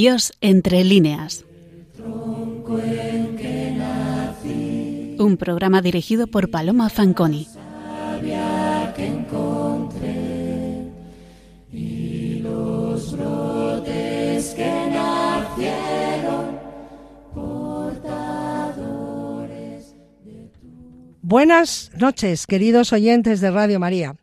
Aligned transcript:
Dios 0.00 0.32
entre 0.40 0.84
líneas. 0.84 1.44
Un 5.18 5.36
programa 5.36 5.82
dirigido 5.82 6.28
por 6.28 6.52
Paloma 6.52 6.88
Fanconi. 6.88 7.48
Buenas 21.22 21.90
noches, 21.98 22.46
queridos 22.46 22.92
oyentes 22.92 23.40
de 23.40 23.50
Radio 23.50 23.80
María. 23.80 24.14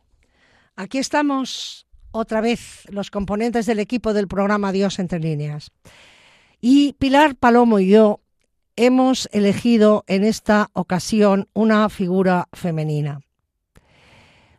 Aquí 0.74 0.96
estamos 0.96 1.85
otra 2.16 2.40
vez 2.40 2.84
los 2.90 3.10
componentes 3.10 3.66
del 3.66 3.78
equipo 3.78 4.12
del 4.12 4.28
programa 4.28 4.72
Dios 4.72 4.98
entre 4.98 5.20
líneas. 5.20 5.70
Y 6.60 6.94
Pilar 6.94 7.36
Palomo 7.36 7.78
y 7.78 7.88
yo 7.88 8.20
hemos 8.76 9.28
elegido 9.32 10.04
en 10.06 10.24
esta 10.24 10.70
ocasión 10.72 11.48
una 11.54 11.88
figura 11.88 12.48
femenina. 12.52 13.20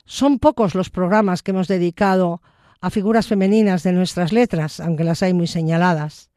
Son 0.06 0.40
pocos 0.40 0.74
los 0.74 0.90
programas 0.90 1.44
que 1.44 1.52
hemos 1.52 1.68
dedicado 1.68 2.42
a 2.80 2.90
figuras 2.90 3.28
femeninas 3.28 3.84
de 3.84 3.92
nuestras 3.92 4.31
letras, 4.31 4.80
aunque 4.80 5.03
las 5.03 5.24
hay 5.24 5.34
muy 5.34 5.48
señaladas. 5.48 6.30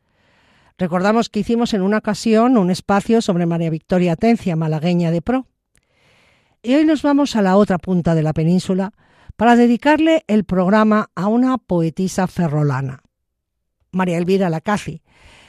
Recordamos 0.79 1.29
que 1.29 1.41
hicimos 1.41 1.75
en 1.75 1.83
una 1.83 1.99
ocasión 1.99 2.57
un 2.57 2.71
espacio 2.71 3.21
sobre 3.21 3.47
María 3.47 3.71
Victoria 3.71 4.13
Atencia, 4.13 4.57
malagueña 4.57 5.11
de 5.11 5.23
Pro. 5.23 5.47
Y 6.63 6.75
hoy 6.75 6.85
nos 6.85 7.03
vamos 7.03 7.37
a 7.37 7.43
la 7.43 7.57
otra 7.57 7.79
punta 7.79 8.15
de 8.15 8.23
la 8.23 8.33
península 8.33 8.93
para 9.41 9.57
dedicarle 9.57 10.23
el 10.27 10.45
programa 10.45 11.09
a 11.15 11.27
una 11.27 11.57
poetisa 11.57 12.27
ferrolana, 12.27 13.03
María 13.91 14.19
Elvira 14.19 14.51
Lacazi, 14.51 15.01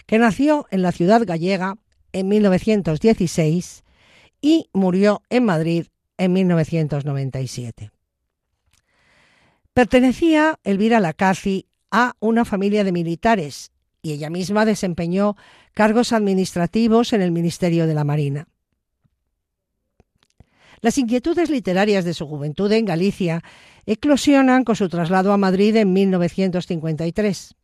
que 0.05 0.17
nació 0.17 0.65
en 0.71 0.81
la 0.81 0.93
ciudad 0.93 1.23
gallega 1.25 1.75
en 2.13 2.29
1916 2.29 3.83
y 4.39 4.69
murió 4.71 5.23
en 5.29 5.43
Madrid 5.43 5.87
en 6.17 6.31
1997. 6.31 7.91
Pertenecía 9.73 10.57
Elvira 10.63 11.01
Lacazi 11.01 11.67
a 11.91 12.13
una 12.21 12.45
familia 12.45 12.85
de 12.85 12.93
militares 12.93 13.73
y 14.01 14.13
ella 14.13 14.29
misma 14.29 14.63
desempeñó 14.63 15.35
cargos 15.73 16.13
administrativos 16.13 17.11
en 17.11 17.21
el 17.21 17.33
Ministerio 17.33 17.87
de 17.87 17.93
la 17.93 18.05
Marina. 18.05 18.47
Las 20.79 20.97
inquietudes 20.97 21.49
literarias 21.49 22.05
de 22.05 22.13
su 22.13 22.25
juventud 22.25 22.71
en 22.71 22.85
Galicia 22.85 23.43
eclosionan 23.85 24.63
con 24.63 24.75
su 24.75 24.89
traslado 24.89 25.33
a 25.33 25.37
Madrid 25.37 25.75
en 25.75 25.93
1953. 25.93 27.55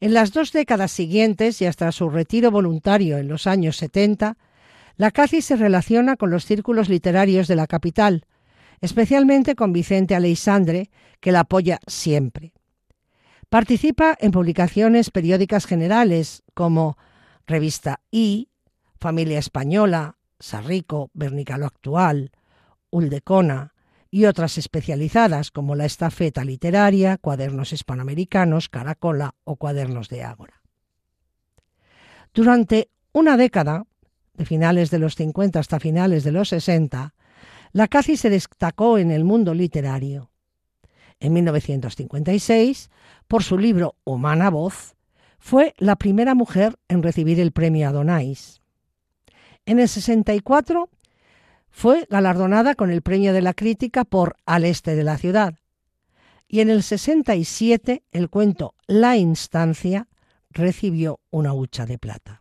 En 0.00 0.14
las 0.14 0.32
dos 0.32 0.52
décadas 0.52 0.90
siguientes 0.90 1.60
y 1.60 1.66
hasta 1.66 1.92
su 1.92 2.08
retiro 2.08 2.50
voluntario 2.50 3.18
en 3.18 3.28
los 3.28 3.46
años 3.46 3.76
70, 3.76 4.38
la 4.96 5.10
Casi 5.10 5.42
se 5.42 5.56
relaciona 5.56 6.16
con 6.16 6.30
los 6.30 6.44
círculos 6.44 6.88
literarios 6.88 7.48
de 7.48 7.56
la 7.56 7.66
capital, 7.66 8.24
especialmente 8.80 9.54
con 9.54 9.72
Vicente 9.72 10.14
Aleisandre, 10.14 10.90
que 11.20 11.32
la 11.32 11.40
apoya 11.40 11.80
siempre. 11.86 12.52
Participa 13.50 14.16
en 14.20 14.30
publicaciones 14.30 15.10
periódicas 15.10 15.66
generales 15.66 16.42
como 16.54 16.96
Revista 17.46 18.00
I, 18.10 18.48
Familia 18.98 19.38
Española, 19.38 20.16
Sarrico, 20.38 21.10
Bernicalo 21.12 21.66
Actual, 21.66 22.30
Uldecona 22.90 23.74
y 24.10 24.24
otras 24.24 24.58
especializadas 24.58 25.50
como 25.50 25.76
la 25.76 25.84
Estafeta 25.84 26.44
Literaria, 26.44 27.16
Cuadernos 27.16 27.72
Hispanoamericanos, 27.72 28.68
Caracola 28.68 29.34
o 29.44 29.56
Cuadernos 29.56 30.08
de 30.08 30.24
Ágora. 30.24 30.62
Durante 32.34 32.90
una 33.12 33.36
década, 33.36 33.84
de 34.34 34.44
finales 34.44 34.90
de 34.90 34.98
los 34.98 35.16
50 35.16 35.58
hasta 35.58 35.80
finales 35.80 36.24
de 36.24 36.32
los 36.32 36.48
60, 36.48 37.14
la 37.72 37.88
Casi 37.88 38.16
se 38.16 38.30
destacó 38.30 38.98
en 38.98 39.10
el 39.10 39.24
mundo 39.24 39.54
literario. 39.54 40.30
En 41.20 41.32
1956, 41.34 42.90
por 43.28 43.42
su 43.42 43.58
libro 43.58 43.96
Humana 44.04 44.50
Voz, 44.50 44.96
fue 45.38 45.74
la 45.78 45.96
primera 45.96 46.34
mujer 46.34 46.76
en 46.88 47.02
recibir 47.02 47.38
el 47.38 47.52
premio 47.52 47.88
Adonais. 47.88 48.60
En 49.66 49.78
el 49.78 49.88
64 49.88 50.88
fue 51.70 52.06
galardonada 52.10 52.74
con 52.74 52.90
el 52.90 53.02
Premio 53.02 53.32
de 53.32 53.42
la 53.42 53.54
Crítica 53.54 54.04
por 54.04 54.36
Al 54.46 54.64
Este 54.64 54.94
de 54.94 55.04
la 55.04 55.18
Ciudad. 55.18 55.54
Y 56.48 56.60
en 56.60 56.70
el 56.70 56.82
67 56.82 58.02
el 58.10 58.28
cuento 58.28 58.74
La 58.86 59.16
Instancia 59.16 60.08
recibió 60.50 61.20
una 61.30 61.54
hucha 61.54 61.86
de 61.86 61.98
plata. 61.98 62.40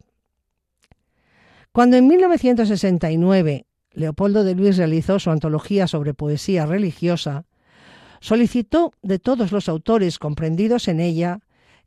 Cuando 1.72 1.98
en 1.98 2.08
1969 2.08 3.68
Leopoldo 3.92 4.44
de 4.44 4.56
Luis 4.56 4.78
realizó 4.78 5.20
su 5.20 5.32
antología 5.32 5.88
sobre 5.88 6.14
poesía 6.14 6.66
religiosa, 6.66 7.46
solicitó 8.20 8.94
de 9.02 9.20
todos 9.20 9.52
los 9.52 9.70
autores 9.70 10.20
comprendidos 10.20 10.88
en 10.88 11.00
ella 11.00 11.40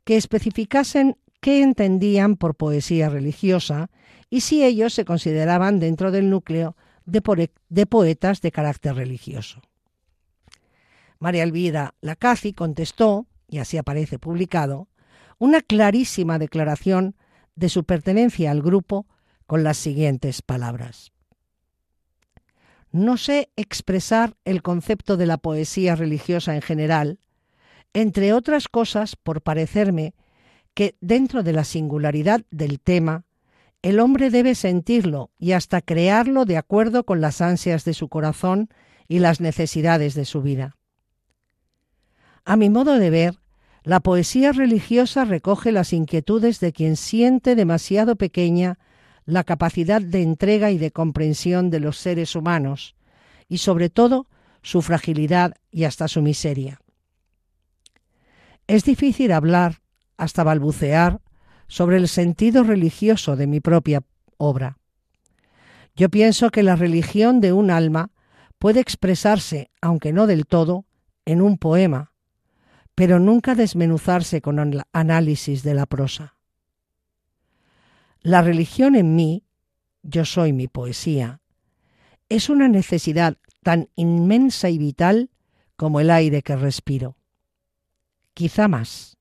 que 0.03 0.17
especificasen 0.17 1.17
qué 1.39 1.61
entendían 1.61 2.35
por 2.35 2.55
poesía 2.55 3.09
religiosa 3.09 3.89
y 4.29 4.41
si 4.41 4.63
ellos 4.63 4.93
se 4.93 5.05
consideraban 5.05 5.79
dentro 5.79 6.11
del 6.11 6.29
núcleo 6.29 6.75
de, 7.05 7.85
poetas 7.85 8.41
de 8.41 8.51
carácter 8.51 8.95
religioso. 8.95 9.61
María 11.19 11.43
Elvira 11.43 11.95
Lacazi 12.01 12.53
contestó, 12.53 13.27
y 13.47 13.59
así 13.59 13.77
aparece 13.77 14.19
publicado, 14.19 14.87
una 15.39 15.61
clarísima 15.61 16.39
declaración 16.39 17.15
de 17.55 17.69
su 17.69 17.83
pertenencia 17.83 18.51
al 18.51 18.61
grupo 18.61 19.05
con 19.45 19.63
las 19.63 19.77
siguientes 19.77 20.41
palabras. 20.41 21.11
No 22.91 23.17
sé 23.17 23.49
expresar 23.55 24.35
el 24.45 24.61
concepto 24.61 25.17
de 25.17 25.25
la 25.25 25.37
poesía 25.37 25.95
religiosa 25.95 26.55
en 26.55 26.61
general, 26.61 27.19
entre 27.93 28.33
otras 28.33 28.67
cosas 28.67 29.15
por 29.15 29.41
parecerme 29.41 30.13
que 30.73 30.95
dentro 31.01 31.43
de 31.43 31.53
la 31.53 31.63
singularidad 31.63 32.41
del 32.51 32.79
tema 32.79 33.25
el 33.83 33.99
hombre 33.99 34.29
debe 34.29 34.55
sentirlo 34.55 35.29
y 35.37 35.51
hasta 35.51 35.81
crearlo 35.81 36.45
de 36.45 36.57
acuerdo 36.57 37.03
con 37.03 37.19
las 37.19 37.41
ansias 37.41 37.83
de 37.83 37.93
su 37.93 38.07
corazón 38.07 38.69
y 39.09 39.19
las 39.19 39.41
necesidades 39.41 40.15
de 40.15 40.23
su 40.23 40.41
vida. 40.41 40.77
A 42.45 42.55
mi 42.55 42.69
modo 42.69 42.97
de 42.97 43.09
ver, 43.09 43.39
la 43.83 43.99
poesía 43.99 44.53
religiosa 44.53 45.25
recoge 45.25 45.73
las 45.73 45.91
inquietudes 45.91 46.61
de 46.61 46.71
quien 46.71 46.95
siente 46.95 47.55
demasiado 47.55 48.15
pequeña 48.15 48.79
la 49.25 49.43
capacidad 49.43 50.01
de 50.01 50.21
entrega 50.21 50.71
y 50.71 50.77
de 50.77 50.91
comprensión 50.91 51.69
de 51.69 51.81
los 51.81 51.97
seres 51.97 52.35
humanos, 52.37 52.95
y 53.49 53.57
sobre 53.57 53.89
todo 53.89 54.27
su 54.61 54.81
fragilidad 54.81 55.55
y 55.71 55.83
hasta 55.83 56.07
su 56.07 56.21
miseria. 56.21 56.79
Es 58.67 58.85
difícil 58.85 59.33
hablar, 59.33 59.81
hasta 60.15 60.43
balbucear, 60.45 61.19
sobre 61.67 61.97
el 61.97 62.07
sentido 62.07 62.63
religioso 62.63 63.35
de 63.35 63.47
mi 63.47 63.59
propia 63.59 64.03
obra. 64.37 64.77
Yo 65.95 66.09
pienso 66.09 66.49
que 66.49 66.63
la 66.63 66.75
religión 66.75 67.39
de 67.39 67.53
un 67.53 67.69
alma 67.69 68.11
puede 68.59 68.79
expresarse, 68.79 69.69
aunque 69.81 70.13
no 70.13 70.27
del 70.27 70.45
todo, 70.45 70.85
en 71.25 71.41
un 71.41 71.57
poema, 71.57 72.13
pero 72.95 73.19
nunca 73.19 73.55
desmenuzarse 73.55 74.41
con 74.41 74.83
análisis 74.91 75.63
de 75.63 75.73
la 75.73 75.85
prosa. 75.85 76.35
La 78.21 78.41
religión 78.41 78.95
en 78.95 79.15
mí, 79.15 79.43
yo 80.01 80.25
soy 80.25 80.53
mi 80.53 80.67
poesía, 80.67 81.41
es 82.29 82.49
una 82.49 82.67
necesidad 82.67 83.37
tan 83.63 83.89
inmensa 83.95 84.69
y 84.69 84.77
vital 84.77 85.29
como 85.75 85.99
el 85.99 86.09
aire 86.09 86.41
que 86.41 86.55
respiro. 86.55 87.17
Quizá 88.33 88.67
más. 88.67 89.12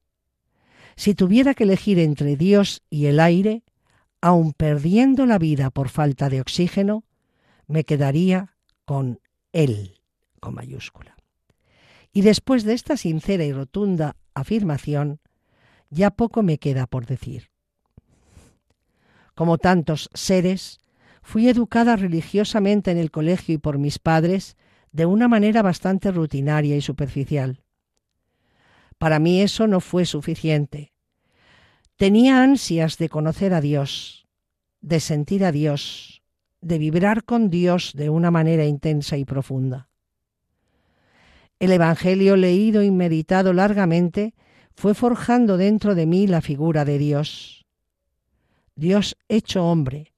Si 1.03 1.17
tuviera 1.17 1.55
que 1.55 1.65
elegir 1.65 1.99
entre 1.99 2.37
Dios 2.37 2.85
y 2.89 3.07
el 3.07 3.19
aire, 3.19 3.65
aun 4.21 4.53
perdiendo 4.53 5.27
la 5.27 5.37
vida 5.37 5.71
por 5.71 5.89
falta 5.89 6.29
de 6.29 6.41
oxígeno, 6.41 7.03
me 7.67 7.83
quedaría 7.83 8.55
con 8.85 9.19
Él, 9.53 9.99
con 10.39 10.55
mayúscula. 10.55 11.17
Y 12.13 12.21
después 12.21 12.63
de 12.63 12.75
esta 12.75 12.97
sincera 12.97 13.43
y 13.43 13.53
rotunda 13.53 14.15
afirmación, 14.33 15.19
ya 15.91 16.13
poco 16.13 16.45
me 16.45 16.59
queda 16.59 16.87
por 16.87 17.05
decir. 17.05 17.51
Como 19.35 19.59
tantos 19.59 20.09
seres, 20.15 20.79
fui 21.21 21.49
educada 21.49 21.97
religiosamente 21.97 22.93
en 22.93 22.99
el 22.99 23.11
colegio 23.11 23.57
y 23.57 23.59
por 23.59 23.77
mis 23.77 23.99
padres 23.99 24.57
de 24.93 25.07
una 25.07 25.27
manera 25.27 25.63
bastante 25.63 26.13
rutinaria 26.13 26.77
y 26.77 26.81
superficial. 26.81 27.65
Para 28.99 29.19
mí 29.19 29.41
eso 29.41 29.67
no 29.67 29.81
fue 29.81 30.07
suficiente. 30.07 30.92
Tenía 32.03 32.43
ansias 32.43 32.99
de 32.99 33.09
conocer 33.09 33.55
a 33.55 33.61
Dios, 33.61 34.27
de 34.81 34.99
sentir 34.99 35.45
a 35.45 35.53
Dios, 35.53 36.25
de 36.61 36.79
vibrar 36.79 37.23
con 37.23 37.49
Dios 37.49 37.93
de 37.95 38.11
una 38.11 38.33
manera 38.33 38.65
intensa 38.65 39.19
y 39.19 39.25
profunda. 39.25 39.89
El 41.61 41.71
Evangelio 41.71 42.35
leído 42.35 42.83
y 42.83 42.91
meditado 42.91 43.53
largamente 43.53 44.35
fue 44.75 44.95
forjando 44.95 45.57
dentro 45.57 45.95
de 45.95 46.07
mí 46.07 46.27
la 46.27 46.41
figura 46.41 46.85
de 46.85 46.99
Dios. 46.99 47.67
Dios 48.75 49.17
hecho 49.29 49.65
hombre, 49.65 50.13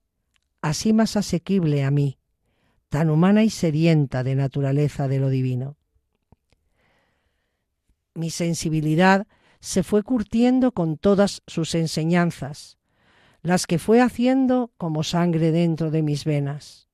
así 0.62 0.94
más 0.94 1.19
asequible 1.19 1.84
a 1.84 1.90
mí, 1.90 2.16
tan 2.88 3.10
humana 3.10 3.44
y 3.44 3.50
sedienta 3.50 4.25
de 4.25 4.36
naturaleza 4.36 5.06
de 5.06 5.19
lo 5.19 5.28
divino. 5.28 5.76
Mi 8.14 8.31
sensibilidad 8.31 9.26
se 9.64 9.82
fue 9.82 10.02
curtiendo 10.02 10.72
con 10.72 10.99
todas 10.99 11.43
sus 11.46 11.75
enseñanzas, 11.75 12.76
las 13.40 13.66
que 13.66 13.78
fue 13.78 14.02
haciendo 14.02 14.72
como 14.76 15.02
sangre 15.02 15.52
dentro 15.52 15.90
de 15.90 16.02
mis 16.02 16.26
venas. 16.26 16.87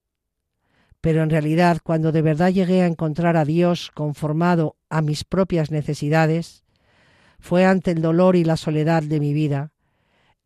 Pero 1.01 1.25
en 1.25 1.31
realidad, 1.31 1.79
cuando 1.83 2.13
de 2.13 2.23
verdad 2.23 2.51
llegué 2.51 2.83
a 2.83 2.87
encontrar 2.87 3.37
a 3.37 3.45
Dios 3.45 3.91
conformado 3.93 4.77
a 4.89 5.03
mis 5.03 5.25
propias 5.25 5.73
necesidades, 5.73 6.63
fue 7.41 7.65
ante 7.65 7.91
el 7.91 8.03
dolor 8.03 8.37
y 8.37 8.45
la 8.45 8.57
soledad 8.57 9.03
de 9.03 9.19
mi 9.19 9.35
vida, 9.35 9.73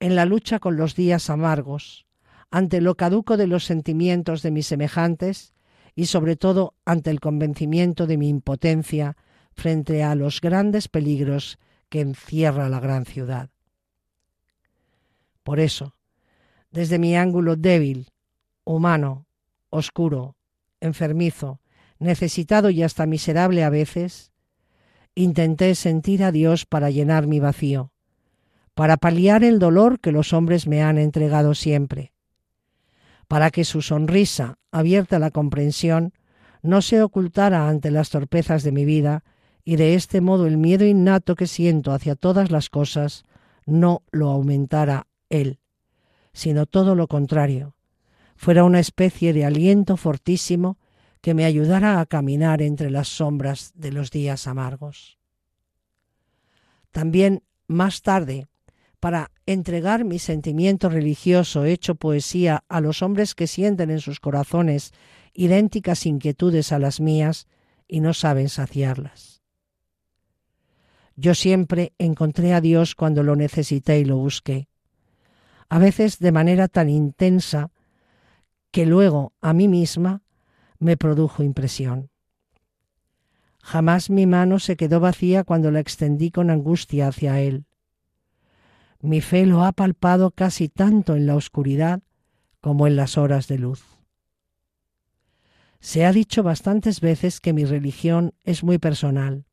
en 0.01 0.17
la 0.17 0.25
lucha 0.25 0.61
con 0.61 0.79
los 0.79 0.95
días 0.95 1.29
amargos, 1.29 2.07
ante 2.51 2.81
lo 2.81 2.95
caduco 2.95 3.37
de 3.37 3.49
los 3.49 3.67
sentimientos 3.67 4.41
de 4.41 4.51
mis 4.51 4.67
semejantes 4.67 5.53
y 5.95 6.07
sobre 6.07 6.37
todo 6.37 6.73
ante 6.87 7.11
el 7.11 7.21
convencimiento 7.21 8.07
de 8.07 8.17
mi 8.17 8.31
impotencia 8.31 9.19
frente 9.53 10.03
a 10.03 10.15
los 10.15 10.41
grandes 10.41 10.89
peligros 10.89 11.59
que 11.95 12.01
encierra 12.01 12.69
la 12.69 12.81
gran 12.81 13.05
ciudad. 13.05 13.51
Por 15.45 15.61
eso, 15.61 15.95
desde 16.73 16.99
mi 16.99 17.17
ángulo 17.17 17.55
débil, 17.55 18.11
humano, 18.65 19.29
oscuro, 19.71 20.35
enfermizo, 20.81 21.61
necesitado 22.01 22.69
y 22.71 22.83
hasta 22.83 23.07
miserable 23.07 23.63
a 23.63 23.71
veces, 23.71 24.33
intenté 25.15 25.77
sentir 25.77 26.25
a 26.25 26.33
Dios 26.33 26.67
para 26.67 26.91
llenar 26.91 27.29
mi 27.29 27.39
vacío, 27.39 27.93
para 28.75 28.97
paliar 28.97 29.45
el 29.45 29.61
dolor 29.61 30.01
que 30.01 30.11
los 30.11 30.33
hombres 30.33 30.67
me 30.67 30.83
han 30.83 30.99
entregado 30.99 31.55
siempre, 31.55 32.13
para 33.29 33.53
que 33.53 33.63
su 33.63 33.83
sonrisa, 33.83 34.59
abierta 34.73 35.15
a 35.15 35.21
la 35.21 35.31
comprensión, 35.31 36.13
no 36.61 36.83
se 36.83 37.05
ocultara 37.05 37.69
ante 37.69 37.93
las 37.93 38.11
torpezas 38.11 38.65
de 38.65 38.73
mi 38.73 38.85
vida 38.85 39.23
y 39.65 39.77
de 39.77 39.95
este 39.95 40.21
modo 40.21 40.47
el 40.47 40.59
miedo 40.59 40.85
innato 40.85 41.35
que 41.35 41.47
siento 41.47 41.93
hacia 41.93 42.17
todas 42.17 42.51
las 42.51 42.69
cosas 42.69 43.25
no 43.67 44.03
lo 44.11 44.31
aumentara 44.31 45.07
él, 45.31 45.59
sino 46.33 46.67
todo 46.67 46.95
lo 46.95 47.09
contrario, 47.09 47.75
fuera 48.37 48.65
una 48.65 48.81
especie 48.81 49.33
de 49.33 49.45
aliento 49.45 49.97
fortísimo 49.97 50.79
que 51.21 51.33
me 51.33 51.47
ayudara 51.47 52.01
a 52.01 52.07
caminar 52.07 52.61
entre 52.61 52.91
las 52.91 53.09
sombras 53.09 53.73
de 53.75 53.93
los 53.93 54.11
días 54.11 54.47
amargos. 54.47 55.19
También 56.91 57.43
más 57.67 58.03
tarde, 58.03 58.47
para 59.01 59.31
entregar 59.47 60.05
mi 60.05 60.19
sentimiento 60.19 60.89
religioso 60.89 61.65
hecho 61.65 61.95
poesía 61.95 62.65
a 62.69 62.81
los 62.81 63.03
hombres 63.03 63.35
que 63.35 63.47
sienten 63.47 63.91
en 63.91 64.01
sus 64.01 64.21
corazones 64.21 64.93
idénticas 65.33 66.07
inquietudes 66.07 66.73
a 66.73 66.79
las 66.79 67.01
mías 67.01 67.47
y 67.89 68.01
no 68.01 68.15
saben 68.15 68.49
saciarlas. 68.49 69.34
Yo 71.17 71.35
siempre 71.35 71.93
encontré 71.99 72.55
a 72.55 72.61
Dios 72.61 72.95
cuando 72.95 73.23
lo 73.23 73.37
necesité 73.37 74.01
y 74.01 74.05
lo 74.05 74.17
busqué, 74.17 74.69
a 75.69 75.79
veces 75.79 76.19
de 76.19 76.33
manera 76.33 76.69
tan 76.69 76.91
intensa 76.91 77.71
que 78.71 78.87
luego 78.87 79.33
a 79.41 79.53
mí 79.53 79.69
misma 79.69 80.23
me 80.79 80.97
produjo 80.97 81.43
impresión. 81.43 82.11
Jamás 83.63 84.11
mi 84.11 84.27
mano 84.27 84.59
se 84.59 84.77
quedó 84.77 85.01
vacía 85.01 85.45
cuando 85.45 85.71
la 85.71 85.81
extendí 85.81 86.31
con 86.31 86.51
angustia 86.51 87.09
hacia 87.09 87.41
Él. 87.41 87.65
Mi 89.01 89.21
fe 89.21 89.47
lo 89.47 89.65
ha 89.65 89.73
palpado 89.73 90.33
casi 90.33 90.69
tanto 90.69 91.15
en 91.15 91.27
la 91.27 91.37
oscuridad 91.37 92.03
como 92.61 92.87
en 92.87 92.97
las 92.97 93.17
horas 93.17 93.47
de 93.49 93.59
luz. 93.59 93.85
Se 95.81 96.05
ha 96.05 96.13
dicho 96.13 96.43
bastantes 96.43 97.01
veces 97.01 97.41
que 97.41 97.53
mi 97.53 97.65
religión 97.65 98.35
es 98.43 98.65
muy 98.65 98.79
personal. 98.79 99.45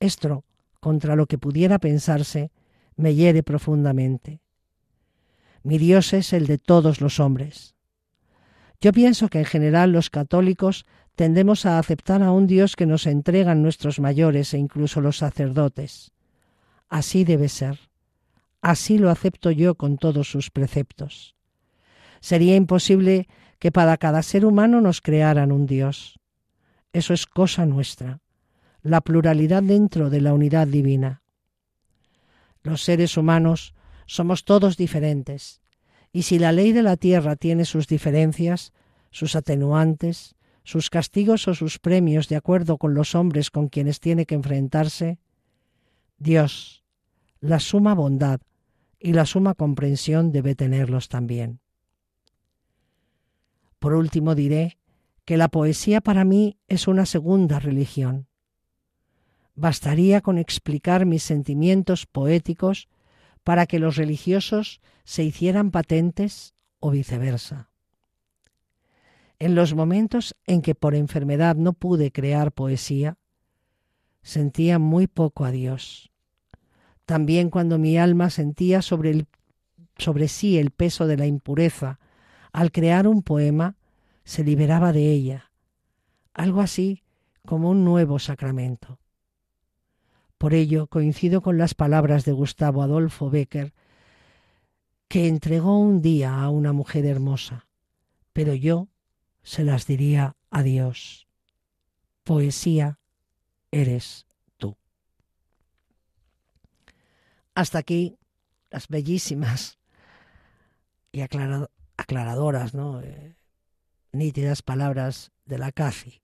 Esto 0.00 0.44
contra 0.80 1.14
lo 1.14 1.26
que 1.26 1.38
pudiera 1.38 1.78
pensarse, 1.78 2.50
me 2.96 3.14
hiere 3.14 3.42
profundamente. 3.42 4.40
Mi 5.62 5.78
Dios 5.78 6.12
es 6.12 6.32
el 6.32 6.46
de 6.46 6.58
todos 6.58 7.00
los 7.00 7.20
hombres. 7.20 7.74
Yo 8.80 8.92
pienso 8.92 9.28
que 9.28 9.40
en 9.40 9.44
general 9.44 9.92
los 9.92 10.08
católicos 10.08 10.86
tendemos 11.14 11.66
a 11.66 11.78
aceptar 11.78 12.22
a 12.22 12.32
un 12.32 12.46
Dios 12.46 12.76
que 12.76 12.86
nos 12.86 13.06
entregan 13.06 13.62
nuestros 13.62 14.00
mayores 14.00 14.54
e 14.54 14.58
incluso 14.58 15.02
los 15.02 15.18
sacerdotes. 15.18 16.12
Así 16.88 17.24
debe 17.24 17.48
ser. 17.48 17.78
Así 18.62 18.98
lo 18.98 19.10
acepto 19.10 19.50
yo 19.50 19.74
con 19.74 19.98
todos 19.98 20.30
sus 20.30 20.50
preceptos. 20.50 21.34
Sería 22.20 22.56
imposible 22.56 23.28
que 23.58 23.70
para 23.70 23.96
cada 23.98 24.22
ser 24.22 24.46
humano 24.46 24.80
nos 24.80 25.00
crearan 25.00 25.52
un 25.52 25.66
Dios. 25.66 26.18
Eso 26.92 27.12
es 27.12 27.26
cosa 27.26 27.66
nuestra 27.66 28.20
la 28.82 29.00
pluralidad 29.00 29.62
dentro 29.62 30.10
de 30.10 30.20
la 30.20 30.32
unidad 30.32 30.66
divina. 30.66 31.22
Los 32.62 32.82
seres 32.82 33.16
humanos 33.16 33.74
somos 34.06 34.44
todos 34.44 34.76
diferentes, 34.76 35.60
y 36.12 36.22
si 36.22 36.38
la 36.38 36.52
ley 36.52 36.72
de 36.72 36.82
la 36.82 36.96
tierra 36.96 37.36
tiene 37.36 37.64
sus 37.64 37.86
diferencias, 37.86 38.72
sus 39.10 39.36
atenuantes, 39.36 40.34
sus 40.64 40.90
castigos 40.90 41.48
o 41.48 41.54
sus 41.54 41.78
premios 41.78 42.28
de 42.28 42.36
acuerdo 42.36 42.78
con 42.78 42.94
los 42.94 43.14
hombres 43.14 43.50
con 43.50 43.68
quienes 43.68 44.00
tiene 44.00 44.26
que 44.26 44.34
enfrentarse, 44.34 45.18
Dios, 46.18 46.84
la 47.40 47.60
suma 47.60 47.94
bondad 47.94 48.40
y 48.98 49.14
la 49.14 49.24
suma 49.24 49.54
comprensión 49.54 50.32
debe 50.32 50.54
tenerlos 50.54 51.08
también. 51.08 51.60
Por 53.78 53.94
último 53.94 54.34
diré 54.34 54.78
que 55.24 55.38
la 55.38 55.48
poesía 55.48 56.00
para 56.00 56.24
mí 56.24 56.58
es 56.68 56.86
una 56.86 57.06
segunda 57.06 57.58
religión. 57.58 58.26
Bastaría 59.60 60.22
con 60.22 60.38
explicar 60.38 61.04
mis 61.04 61.22
sentimientos 61.22 62.06
poéticos 62.06 62.88
para 63.44 63.66
que 63.66 63.78
los 63.78 63.96
religiosos 63.96 64.80
se 65.04 65.22
hicieran 65.22 65.70
patentes 65.70 66.54
o 66.78 66.90
viceversa. 66.90 67.68
En 69.38 69.54
los 69.54 69.74
momentos 69.74 70.34
en 70.46 70.62
que 70.62 70.74
por 70.74 70.94
enfermedad 70.94 71.56
no 71.56 71.74
pude 71.74 72.10
crear 72.10 72.52
poesía, 72.52 73.18
sentía 74.22 74.78
muy 74.78 75.06
poco 75.06 75.44
a 75.44 75.50
Dios. 75.50 76.10
También 77.04 77.50
cuando 77.50 77.78
mi 77.78 77.98
alma 77.98 78.30
sentía 78.30 78.80
sobre, 78.80 79.10
el, 79.10 79.26
sobre 79.98 80.28
sí 80.28 80.56
el 80.56 80.70
peso 80.70 81.06
de 81.06 81.18
la 81.18 81.26
impureza, 81.26 82.00
al 82.50 82.72
crear 82.72 83.06
un 83.06 83.22
poema, 83.22 83.76
se 84.24 84.42
liberaba 84.42 84.94
de 84.94 85.12
ella, 85.12 85.50
algo 86.32 86.62
así 86.62 87.02
como 87.44 87.68
un 87.68 87.84
nuevo 87.84 88.18
sacramento. 88.18 88.98
Por 90.40 90.54
ello, 90.54 90.86
coincido 90.86 91.42
con 91.42 91.58
las 91.58 91.74
palabras 91.74 92.24
de 92.24 92.32
Gustavo 92.32 92.82
Adolfo 92.82 93.28
Becker, 93.28 93.74
que 95.06 95.28
entregó 95.28 95.78
un 95.78 96.00
día 96.00 96.40
a 96.40 96.48
una 96.48 96.72
mujer 96.72 97.04
hermosa, 97.04 97.66
pero 98.32 98.54
yo 98.54 98.88
se 99.42 99.64
las 99.64 99.86
diría 99.86 100.36
a 100.48 100.62
Dios. 100.62 101.28
Poesía 102.24 102.98
eres 103.70 104.24
tú. 104.56 104.78
Hasta 107.54 107.76
aquí 107.76 108.16
las 108.70 108.88
bellísimas 108.88 109.78
y 111.12 111.20
aclaradoras, 111.20 112.72
¿no? 112.72 113.02
Eh, 113.02 113.36
nítidas 114.12 114.62
palabras 114.62 115.32
de 115.44 115.58
la 115.58 115.70
Cafi. 115.70 116.22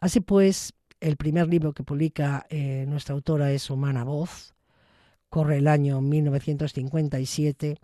Así 0.00 0.18
pues, 0.18 0.74
el 1.04 1.18
primer 1.18 1.48
libro 1.48 1.74
que 1.74 1.84
publica 1.84 2.46
eh, 2.48 2.86
nuestra 2.88 3.14
autora 3.14 3.52
es 3.52 3.68
Humana 3.68 4.04
Voz, 4.04 4.54
corre 5.28 5.58
el 5.58 5.68
año 5.68 6.00
1957 6.00 7.76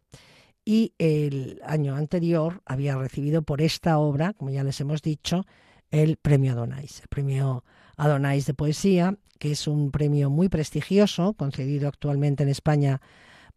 y 0.64 0.94
el 0.96 1.60
año 1.66 1.96
anterior 1.96 2.62
había 2.64 2.96
recibido 2.96 3.42
por 3.42 3.60
esta 3.60 3.98
obra, 3.98 4.32
como 4.32 4.50
ya 4.50 4.64
les 4.64 4.80
hemos 4.80 5.02
dicho, 5.02 5.44
el 5.90 6.16
premio 6.16 6.52
Adonais, 6.52 7.02
el 7.02 7.08
premio 7.08 7.62
Adonais 7.98 8.46
de 8.46 8.54
poesía, 8.54 9.18
que 9.38 9.52
es 9.52 9.68
un 9.68 9.90
premio 9.90 10.30
muy 10.30 10.48
prestigioso, 10.48 11.34
concedido 11.34 11.88
actualmente 11.88 12.42
en 12.42 12.48
España 12.48 13.02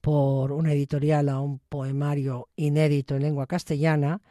por 0.01 0.51
una 0.51 0.74
editorial 0.74 1.29
a 1.29 1.39
un 1.39 1.60
poemario 1.60 2.50
inédito 2.58 3.15
en 3.15 3.22
lengua 3.22 3.48
castellana 3.48 4.22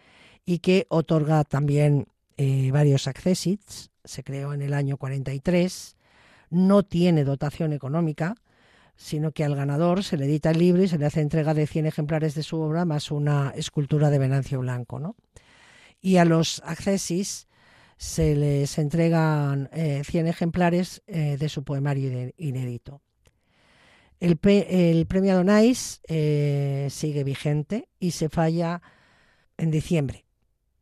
y 0.44 0.58
que 0.58 0.86
otorga 0.90 1.44
también 1.44 2.06
eh, 2.36 2.70
varios 2.70 3.08
accessits 3.08 3.91
se 4.04 4.24
creó 4.24 4.52
en 4.54 4.62
el 4.62 4.74
año 4.74 4.96
43, 4.96 5.96
no 6.50 6.82
tiene 6.82 7.24
dotación 7.24 7.72
económica, 7.72 8.34
sino 8.96 9.32
que 9.32 9.44
al 9.44 9.56
ganador 9.56 10.04
se 10.04 10.16
le 10.16 10.26
edita 10.26 10.50
el 10.50 10.58
libro 10.58 10.82
y 10.82 10.88
se 10.88 10.98
le 10.98 11.06
hace 11.06 11.20
entrega 11.20 11.54
de 11.54 11.66
100 11.66 11.86
ejemplares 11.86 12.34
de 12.34 12.42
su 12.42 12.60
obra 12.60 12.84
más 12.84 13.10
una 13.10 13.52
escultura 13.56 14.10
de 14.10 14.18
Venancio 14.18 14.60
Blanco. 14.60 14.98
¿no? 14.98 15.16
Y 16.00 16.18
a 16.18 16.24
los 16.24 16.62
accesis 16.64 17.48
se 17.96 18.34
les 18.34 18.78
entregan 18.78 19.70
100 19.72 20.26
eh, 20.26 20.30
ejemplares 20.30 21.02
eh, 21.06 21.36
de 21.38 21.48
su 21.48 21.62
poemario 21.64 22.32
inédito. 22.36 23.00
El, 24.20 24.36
premio 24.36 25.34
Donais 25.34 26.00
eh, 26.06 26.86
sigue 26.90 27.24
vigente 27.24 27.88
y 27.98 28.12
se 28.12 28.28
falla 28.28 28.80
en 29.56 29.72
diciembre, 29.72 30.24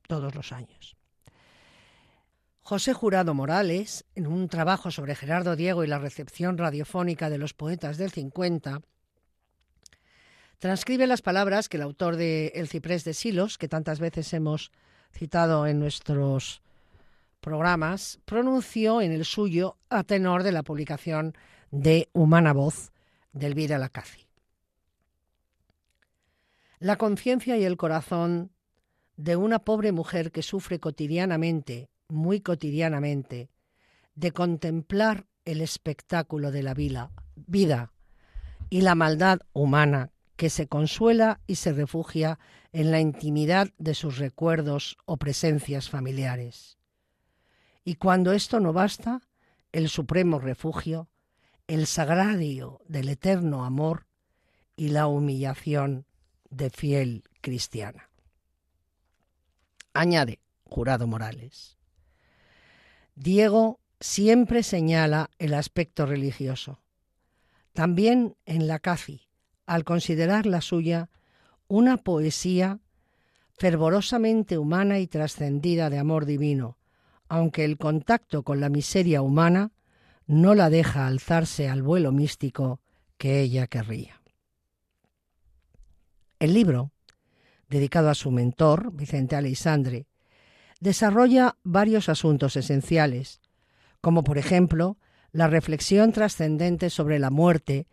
todos 0.06 0.34
los 0.34 0.52
años. 0.52 0.99
José 2.70 2.92
Jurado 2.92 3.34
Morales, 3.34 4.04
en 4.14 4.28
un 4.28 4.48
trabajo 4.48 4.92
sobre 4.92 5.16
Gerardo 5.16 5.56
Diego 5.56 5.82
y 5.82 5.88
la 5.88 5.98
recepción 5.98 6.56
radiofónica 6.56 7.28
de 7.28 7.36
los 7.36 7.52
poetas 7.52 7.98
del 7.98 8.12
50, 8.12 8.80
transcribe 10.60 11.08
las 11.08 11.20
palabras 11.20 11.68
que 11.68 11.78
el 11.78 11.82
autor 11.82 12.14
de 12.14 12.52
El 12.54 12.68
ciprés 12.68 13.02
de 13.02 13.12
Silos, 13.12 13.58
que 13.58 13.66
tantas 13.66 13.98
veces 13.98 14.32
hemos 14.34 14.70
citado 15.10 15.66
en 15.66 15.80
nuestros 15.80 16.62
programas, 17.40 18.20
pronunció 18.24 19.02
en 19.02 19.10
el 19.10 19.24
suyo 19.24 19.76
a 19.88 20.04
tenor 20.04 20.44
de 20.44 20.52
la 20.52 20.62
publicación 20.62 21.34
de 21.72 22.08
Humana 22.12 22.52
Voz 22.52 22.92
de 23.32 23.48
Elvira 23.48 23.78
Lacazi. 23.78 24.28
La 26.78 26.94
conciencia 26.94 27.56
y 27.56 27.64
el 27.64 27.76
corazón 27.76 28.52
de 29.16 29.34
una 29.34 29.58
pobre 29.58 29.90
mujer 29.90 30.30
que 30.30 30.42
sufre 30.42 30.78
cotidianamente, 30.78 31.90
muy 32.10 32.40
cotidianamente, 32.40 33.50
de 34.14 34.32
contemplar 34.32 35.26
el 35.44 35.60
espectáculo 35.60 36.50
de 36.50 36.62
la 36.62 36.74
vida, 36.74 37.10
vida 37.34 37.92
y 38.68 38.82
la 38.82 38.94
maldad 38.94 39.40
humana 39.52 40.12
que 40.36 40.50
se 40.50 40.68
consuela 40.68 41.40
y 41.46 41.56
se 41.56 41.72
refugia 41.72 42.38
en 42.72 42.90
la 42.90 43.00
intimidad 43.00 43.68
de 43.78 43.94
sus 43.94 44.18
recuerdos 44.18 44.96
o 45.04 45.16
presencias 45.16 45.90
familiares. 45.90 46.78
Y 47.84 47.96
cuando 47.96 48.32
esto 48.32 48.60
no 48.60 48.72
basta, 48.72 49.20
el 49.72 49.88
supremo 49.88 50.38
refugio 50.38 51.08
el 51.70 51.86
sagrario 51.86 52.80
del 52.88 53.08
eterno 53.08 53.64
amor 53.64 54.08
y 54.74 54.88
la 54.88 55.06
humillación 55.06 56.04
de 56.50 56.68
fiel 56.68 57.22
cristiana. 57.40 58.10
Añade 59.94 60.40
Jurado 60.64 61.06
Morales. 61.06 61.79
Diego 63.22 63.80
siempre 64.00 64.62
señala 64.62 65.28
el 65.38 65.52
aspecto 65.52 66.06
religioso. 66.06 66.80
También 67.74 68.34
en 68.46 68.66
la 68.66 68.78
Cazi, 68.78 69.28
al 69.66 69.84
considerar 69.84 70.46
la 70.46 70.62
suya 70.62 71.10
una 71.68 71.98
poesía 71.98 72.80
fervorosamente 73.52 74.56
humana 74.56 75.00
y 75.00 75.06
trascendida 75.06 75.90
de 75.90 75.98
amor 75.98 76.24
divino, 76.24 76.78
aunque 77.28 77.66
el 77.66 77.76
contacto 77.76 78.42
con 78.42 78.58
la 78.58 78.70
miseria 78.70 79.20
humana 79.20 79.70
no 80.26 80.54
la 80.54 80.70
deja 80.70 81.06
alzarse 81.06 81.68
al 81.68 81.82
vuelo 81.82 82.12
místico 82.12 82.80
que 83.18 83.42
ella 83.42 83.66
querría. 83.66 84.22
El 86.38 86.54
libro, 86.54 86.90
dedicado 87.68 88.08
a 88.08 88.14
su 88.14 88.30
mentor, 88.30 88.94
Vicente 88.94 89.36
Aleixandre, 89.36 90.06
desarrolla 90.80 91.56
varios 91.62 92.08
asuntos 92.08 92.56
esenciales, 92.56 93.40
como 94.00 94.24
por 94.24 94.38
ejemplo 94.38 94.98
la 95.30 95.46
reflexión 95.46 96.12
trascendente 96.12 96.90
sobre 96.90 97.18
la 97.18 97.30
muerte 97.30 97.86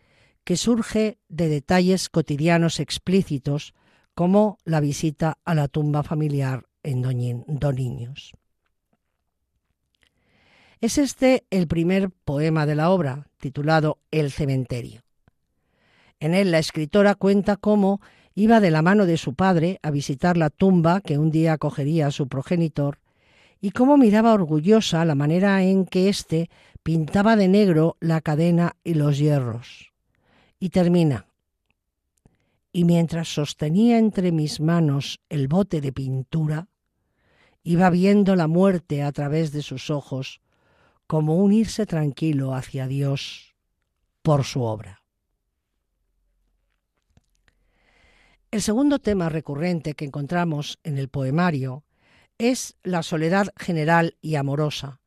que 0.44 0.58
surge 0.58 1.20
de 1.28 1.50
detalles 1.50 2.10
cotidianos 2.10 2.80
explícitos 2.80 3.74
como 4.16 4.58
la 4.64 4.80
visita 4.80 5.38
a 5.44 5.54
la 5.54 5.68
tumba 5.68 6.02
familiar 6.04 6.66
en 6.82 7.02
Doniños. 7.48 8.34
Es 10.80 10.98
este 10.98 11.46
el 11.50 11.68
primer 11.68 12.12
poema 12.12 12.66
de 12.66 12.76
la 12.76 12.92
obra, 12.92 13.28
titulado 13.38 14.00
El 14.10 14.32
cementerio. 14.32 15.02
En 16.20 16.34
él 16.34 16.52
la 16.52 16.60
escritora 16.60 17.16
cuenta 17.16 17.58
cómo 17.58 18.00
iba 18.38 18.60
de 18.60 18.70
la 18.70 18.84
mano 18.84 19.08
de 19.08 19.18
su 19.18 19.34
padre 19.34 19.80
a 19.82 19.90
visitar 19.90 20.38
la 20.38 20.52
tumba 20.52 21.02
que 21.02 21.18
un 21.18 21.32
día 21.32 21.54
acogería 21.54 22.06
a 22.06 22.12
su 22.12 22.28
progenitor 22.28 23.00
y 23.60 23.72
cómo 23.72 23.98
miraba 23.98 24.32
orgullosa 24.32 25.04
la 25.06 25.16
manera 25.16 25.64
en 25.64 25.88
que 25.88 26.08
éste 26.08 26.52
pintaba 26.84 27.36
de 27.36 27.48
negro 27.48 27.98
la 28.00 28.22
cadena 28.22 28.76
y 28.84 28.94
los 28.94 29.18
hierros. 29.18 29.92
Y 30.60 30.70
termina. 30.70 31.26
Y 32.72 32.84
mientras 32.84 33.28
sostenía 33.28 33.98
entre 33.98 34.32
mis 34.32 34.60
manos 34.60 35.20
el 35.30 35.48
bote 35.48 35.82
de 35.82 35.92
pintura, 35.92 36.68
iba 37.64 37.90
viendo 37.90 38.36
la 38.36 38.46
muerte 38.46 39.02
a 39.02 39.12
través 39.14 39.52
de 39.52 39.64
sus 39.64 39.90
ojos, 39.90 40.42
como 41.08 41.38
unirse 41.38 41.88
tranquilo 41.88 42.54
hacia 42.54 42.86
Dios 42.86 43.56
por 44.22 44.44
su 44.44 44.62
obra. 44.62 44.97
El 48.58 48.64
segundo 48.64 48.98
tema 48.98 49.30
recurrente 49.30 49.94
que 49.94 50.04
encontramos 50.04 50.80
en 50.84 50.98
el 50.98 51.10
poemario 51.10 51.84
es 52.40 52.76
la 52.82 53.04
soledad 53.04 53.50
general 53.56 54.16
y 54.20 54.34
amorosa, 54.34 55.00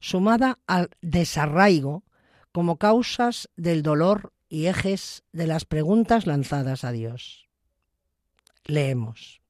sumada 0.00 0.60
al 0.66 0.88
desarraigo 1.02 2.04
como 2.52 2.78
causas 2.78 3.50
del 3.54 3.82
dolor 3.82 4.32
y 4.48 4.64
ejes 4.64 5.24
de 5.32 5.46
las 5.46 5.66
preguntas 5.66 6.26
lanzadas 6.26 6.84
a 6.84 6.92
Dios. 6.92 7.50
Leemos. 8.64 9.42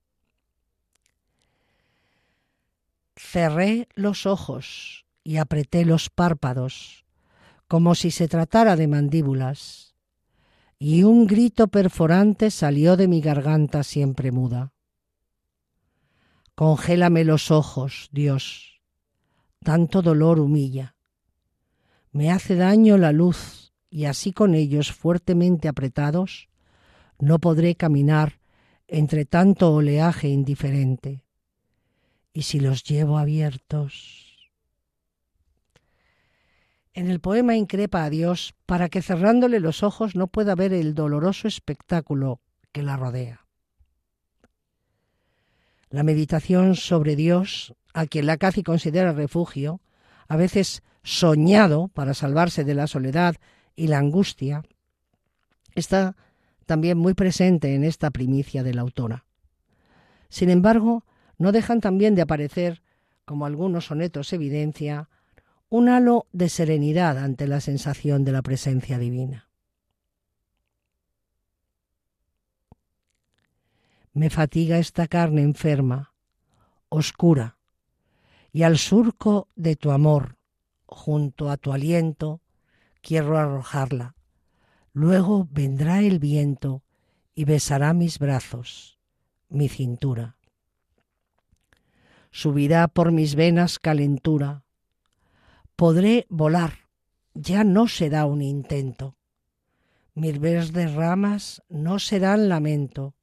Cerré 3.15 3.87
los 3.95 4.27
ojos 4.27 5.07
y 5.23 5.37
apreté 5.37 5.85
los 5.85 6.11
párpados, 6.11 7.05
como 7.69 7.95
si 7.95 8.11
se 8.11 8.27
tratara 8.27 8.75
de 8.75 8.89
mandíbulas, 8.89 9.86
y 10.79 11.05
un 11.05 11.27
grito 11.27 11.69
perforante 11.69 12.51
salió 12.51 12.97
de 12.97 13.09
mi 13.09 13.21
garganta 13.21 13.83
siempre 13.83 14.31
muda. 14.31 14.73
Congélame 16.55 17.25
los 17.25 17.51
ojos, 17.51 18.09
Dios, 18.13 18.81
tanto 19.63 20.03
dolor 20.03 20.41
humilla. 20.41 20.95
Me 22.13 22.31
hace 22.31 22.57
daño 22.57 22.97
la 22.99 23.13
luz, 23.13 23.73
y 23.91 24.05
así 24.07 24.33
con 24.33 24.55
ellos 24.55 24.93
fuertemente 24.93 25.69
apretados, 25.69 26.49
no 27.19 27.39
podré 27.39 27.75
caminar 27.75 28.41
entre 28.89 29.25
tanto 29.25 29.73
oleaje 29.73 30.29
indiferente. 30.29 31.25
Y 32.33 32.43
si 32.43 32.61
los 32.61 32.85
llevo 32.85 33.19
abiertos, 33.19 34.26
en 36.97 37.11
el 37.11 37.21
poema 37.21 37.55
increpa 37.55 38.05
a 38.05 38.11
Dios 38.11 38.55
para 38.65 38.89
que 38.89 39.03
cerrándole 39.03 39.61
los 39.61 39.83
ojos 39.83 40.17
no 40.17 40.29
pueda 40.29 40.55
ver 40.55 40.73
el 40.73 40.95
doloroso 40.95 41.47
espectáculo 41.47 42.41
que 42.73 42.83
la 42.83 42.97
rodea. 42.97 43.45
La 45.91 46.03
meditación 46.03 46.75
sobre 46.75 47.15
Dios, 47.15 47.75
a 47.93 48.07
quien 48.07 48.25
la 48.25 48.39
Cazi 48.39 48.63
considera 48.63 49.13
refugio, 49.13 49.83
a 50.27 50.37
veces 50.37 50.83
soñado 51.03 51.89
para 51.89 52.15
salvarse 52.15 52.65
de 52.65 52.75
la 52.75 52.87
soledad 52.87 53.37
y 53.77 53.89
la 53.89 53.99
angustia, 53.99 54.63
está 55.75 56.17
también 56.65 56.97
muy 56.97 57.13
presente 57.13 57.75
en 57.75 57.85
esta 57.85 58.11
primicia 58.11 58.63
de 58.63 58.73
la 58.73 58.81
autora. 58.81 59.27
Sin 60.31 60.49
embargo, 60.49 61.05
no 61.37 61.53
dejan 61.53 61.83
también 61.83 62.15
de 62.15 62.23
aparecer, 62.23 62.83
como 63.27 63.45
algunos 63.45 63.85
sonetos 63.85 64.33
evidencia, 64.33 65.11
un 65.69 65.89
halo 65.89 66.27
de 66.33 66.49
serenidad 66.49 67.19
ante 67.19 67.47
la 67.49 67.61
sensación 67.61 68.25
de 68.25 68.33
la 68.33 68.43
presencia 68.43 68.99
divina. 68.99 69.49
Me 74.13 74.31
fatiga 74.31 74.79
esta 74.79 75.09
carne 75.09 75.43
enferma, 75.43 76.15
oscura, 76.89 77.59
y 78.53 78.63
al 78.63 78.79
surco 78.79 79.49
de 79.57 79.77
tu 79.77 79.91
amor, 79.91 80.39
junto 80.87 81.51
a 81.51 81.57
tu 81.57 81.73
aliento, 81.73 82.41
quiero 83.03 83.37
arrojarla. 83.37 84.15
Luego 84.93 85.47
vendrá 85.51 86.01
el 86.01 86.19
viento 86.19 86.83
y 87.35 87.45
besará 87.45 87.93
mis 87.93 88.19
brazos, 88.19 88.99
mi 89.51 89.69
cintura. 89.69 90.39
Subirá 92.31 92.89
por 92.89 93.13
mis 93.13 93.35
venas 93.35 93.79
calentura, 93.79 94.66
podré 95.77 96.27
volar, 96.31 96.89
ya 97.35 97.63
no 97.63 97.87
será 97.87 98.25
un 98.25 98.43
intento. 98.43 99.17
Mis 100.15 100.41
verdes 100.41 100.95
ramas 100.95 101.63
no 101.69 101.99
serán 101.99 102.49
lamento, 102.49 103.15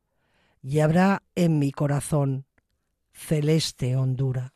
y 0.61 0.79
habrá 0.79 1.23
en 1.35 1.59
mi 1.59 1.71
corazón 1.71 2.45
celeste 3.11 3.95
hondura. 3.95 4.53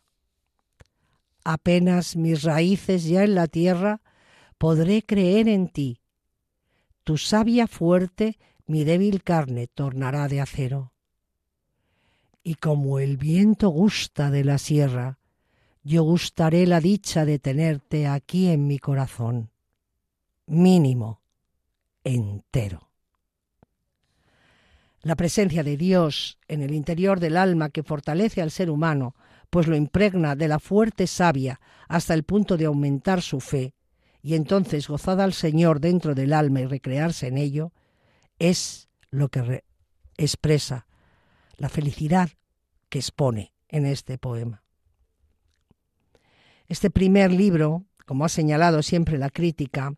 Apenas 1.43 2.15
mis 2.15 2.43
raíces 2.43 3.05
ya 3.05 3.23
en 3.23 3.35
la 3.35 3.47
tierra, 3.47 4.01
podré 4.57 5.03
creer 5.03 5.47
en 5.47 5.69
ti. 5.69 6.01
Tu 7.03 7.17
savia 7.17 7.67
fuerte 7.67 8.37
mi 8.65 8.83
débil 8.83 9.23
carne 9.23 9.67
tornará 9.67 10.27
de 10.27 10.41
acero. 10.41 10.93
Y 12.43 12.55
como 12.55 12.99
el 12.99 13.17
viento 13.17 13.69
gusta 13.69 14.29
de 14.29 14.43
la 14.43 14.57
sierra, 14.57 15.16
yo 15.87 16.03
gustaré 16.03 16.67
la 16.67 16.81
dicha 16.81 17.23
de 17.23 17.39
tenerte 17.39 18.07
aquí 18.07 18.49
en 18.49 18.67
mi 18.67 18.77
corazón. 18.77 19.51
Mínimo, 20.45 21.21
entero. 22.03 22.89
La 25.01 25.15
presencia 25.15 25.63
de 25.63 25.77
Dios 25.77 26.39
en 26.49 26.61
el 26.61 26.73
interior 26.73 27.21
del 27.21 27.37
alma 27.37 27.69
que 27.69 27.83
fortalece 27.83 28.41
al 28.41 28.51
ser 28.51 28.69
humano, 28.69 29.15
pues 29.49 29.67
lo 29.67 29.77
impregna 29.77 30.35
de 30.35 30.49
la 30.49 30.59
fuerte 30.59 31.07
savia 31.07 31.61
hasta 31.87 32.13
el 32.13 32.23
punto 32.23 32.57
de 32.57 32.65
aumentar 32.65 33.21
su 33.21 33.39
fe, 33.39 33.73
y 34.21 34.35
entonces 34.35 34.89
gozada 34.89 35.23
al 35.23 35.31
Señor 35.31 35.79
dentro 35.79 36.15
del 36.15 36.33
alma 36.33 36.59
y 36.59 36.65
recrearse 36.65 37.27
en 37.27 37.37
ello, 37.37 37.71
es 38.39 38.89
lo 39.09 39.29
que 39.29 39.63
expresa 40.17 40.85
la 41.55 41.69
felicidad 41.69 42.29
que 42.89 42.99
expone 42.99 43.53
en 43.69 43.85
este 43.85 44.17
poema. 44.17 44.66
Este 46.67 46.89
primer 46.89 47.31
libro, 47.31 47.85
como 48.05 48.25
ha 48.25 48.29
señalado 48.29 48.83
siempre 48.83 49.17
la 49.17 49.29
crítica, 49.29 49.93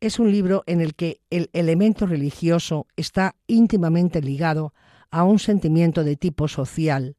es 0.00 0.18
un 0.18 0.30
libro 0.30 0.62
en 0.66 0.82
el 0.82 0.94
que 0.94 1.22
el 1.30 1.48
elemento 1.54 2.06
religioso 2.06 2.86
está 2.96 3.36
íntimamente 3.46 4.20
ligado 4.20 4.74
a 5.10 5.24
un 5.24 5.38
sentimiento 5.38 6.04
de 6.04 6.16
tipo 6.16 6.48
social, 6.48 7.16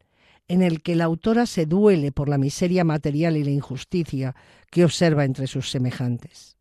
en 0.48 0.62
el 0.62 0.82
que 0.82 0.96
la 0.96 1.06
autora 1.06 1.46
se 1.48 1.66
duele 1.66 2.12
por 2.12 2.30
la 2.30 2.38
miseria 2.38 2.84
material 2.84 3.38
y 3.38 3.44
la 3.44 3.50
injusticia 3.50 4.36
que 4.70 4.86
observa 4.86 5.26
entre 5.26 5.48
sus 5.48 5.72
semejantes. 5.72 6.56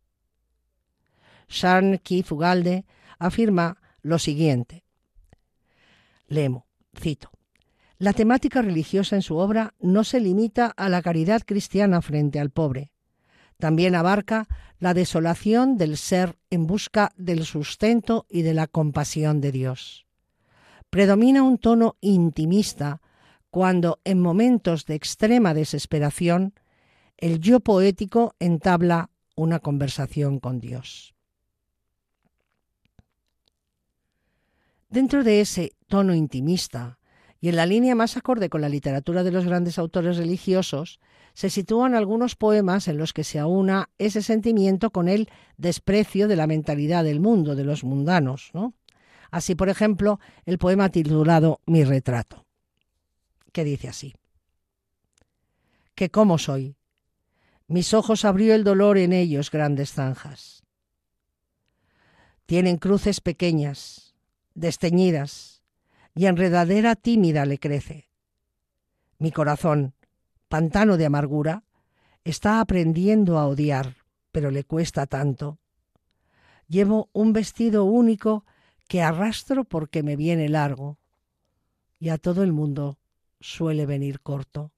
Sharn 1.49 1.99
Keith 1.99 2.33
Ugalde 2.33 2.87
afirma 3.18 3.78
lo 4.00 4.18
siguiente. 4.18 4.85
Lemo, 6.26 6.66
cito. 6.99 7.36
La 7.99 8.12
temática 8.12 8.61
religiosa 8.61 9.17
en 9.17 9.23
su 9.23 9.37
obra 9.37 9.75
no 9.81 10.05
se 10.05 10.21
limita 10.21 10.67
a 10.67 10.88
la 10.88 11.00
caridad 11.00 11.43
cristiana 11.47 12.03
frente 12.03 12.38
al 12.38 12.50
pobre. 12.50 12.91
También 13.59 13.95
abarca 13.95 14.49
la 14.79 14.93
desolación 14.93 15.79
del 15.79 15.97
ser 15.97 16.37
en 16.50 16.67
busca 16.67 17.12
del 17.17 17.47
sustento 17.47 18.26
y 18.29 18.43
de 18.43 18.53
la 18.53 18.67
compasión 18.67 19.41
de 19.41 19.50
Dios. 19.50 20.07
Predomina 20.91 21.43
un 21.43 21.57
tono 21.57 21.97
intimista 22.03 23.00
cuando, 23.50 23.99
en 24.05 24.21
momentos 24.21 24.85
de 24.85 24.95
extrema 24.95 25.55
desesperación, 25.55 26.53
el 27.17 27.41
yo 27.41 27.61
poético 27.61 28.35
entabla 28.38 29.09
una 29.35 29.61
conversación 29.61 30.38
con 30.38 30.61
Dios. 30.61 31.15
Dentro 34.91 35.25
de 35.25 35.41
ese 35.41 35.73
tono 35.88 36.15
intimista 36.15 36.99
y 37.47 37.49
en 37.49 37.55
la 37.55 37.65
línea 37.65 37.95
más 37.95 38.17
acorde 38.17 38.49
con 38.49 38.61
la 38.61 38.69
literatura 38.69 39.23
de 39.23 39.31
los 39.31 39.45
grandes 39.45 39.79
autores 39.79 40.17
religiosos, 40.17 40.99
se 41.33 41.49
sitúan 41.49 41.95
algunos 41.95 42.35
poemas 42.35 42.88
en 42.88 42.99
los 42.99 43.12
que 43.12 43.23
se 43.23 43.38
aúna 43.38 43.88
ese 43.99 44.21
sentimiento 44.21 44.91
con 44.91 45.07
el 45.07 45.31
desprecio 45.57 46.26
de 46.26 46.35
la 46.35 46.49
mentalidad 46.49 47.05
del 47.05 47.21
mundo, 47.21 47.55
de 47.55 47.62
los 47.62 47.85
mundanos. 47.85 48.50
Así, 49.31 49.55
por 49.55 49.69
ejemplo, 49.69 50.19
el 50.45 50.59
poema 50.59 50.88
titulado 50.88 51.61
Mi 51.67 51.85
retrato, 51.85 52.45
que 53.53 53.62
dice 53.62 53.87
así. 53.91 54.17
Que 55.95 56.11
cómo 56.11 56.38
soy. 56.38 56.75
Mis 57.69 57.95
ojos 57.95 58.25
abrió 58.25 58.57
el 58.57 58.65
dolor 58.65 58.99
en 58.99 59.12
ellos 59.12 59.53
grandes 59.53 59.93
zanjas. 59.93 60.65
Tienen 62.44 62.79
cruces 62.79 63.20
pequeñas, 63.20 64.16
desteñidas, 64.57 65.56
y 66.16 66.26
enredadera 66.26 66.96
tímida 66.96 67.44
le 67.44 67.59
crece. 67.59 68.09
Mi 69.18 69.31
corazón, 69.31 69.94
pantano 70.48 70.96
de 70.96 71.05
amargura, 71.05 71.64
está 72.24 72.61
aprendiendo 72.61 73.38
a 73.38 73.46
odiar, 73.46 73.98
pero 74.33 74.50
le 74.50 74.64
cuesta 74.64 75.07
tanto. 75.07 75.59
Llevo 76.68 77.11
un 77.12 77.35
vestido 77.35 77.85
único 77.85 78.46
que 78.88 79.02
arrastro 79.02 79.64
porque 79.64 80.02
me 80.02 80.16
viene 80.16 80.48
largo, 80.48 80.98
y 81.98 82.09
a 82.09 82.16
todo 82.16 82.42
el 82.42 82.52
mundo 82.52 82.98
suele 83.40 83.85
venir 83.85 84.20
corto. 84.20 84.72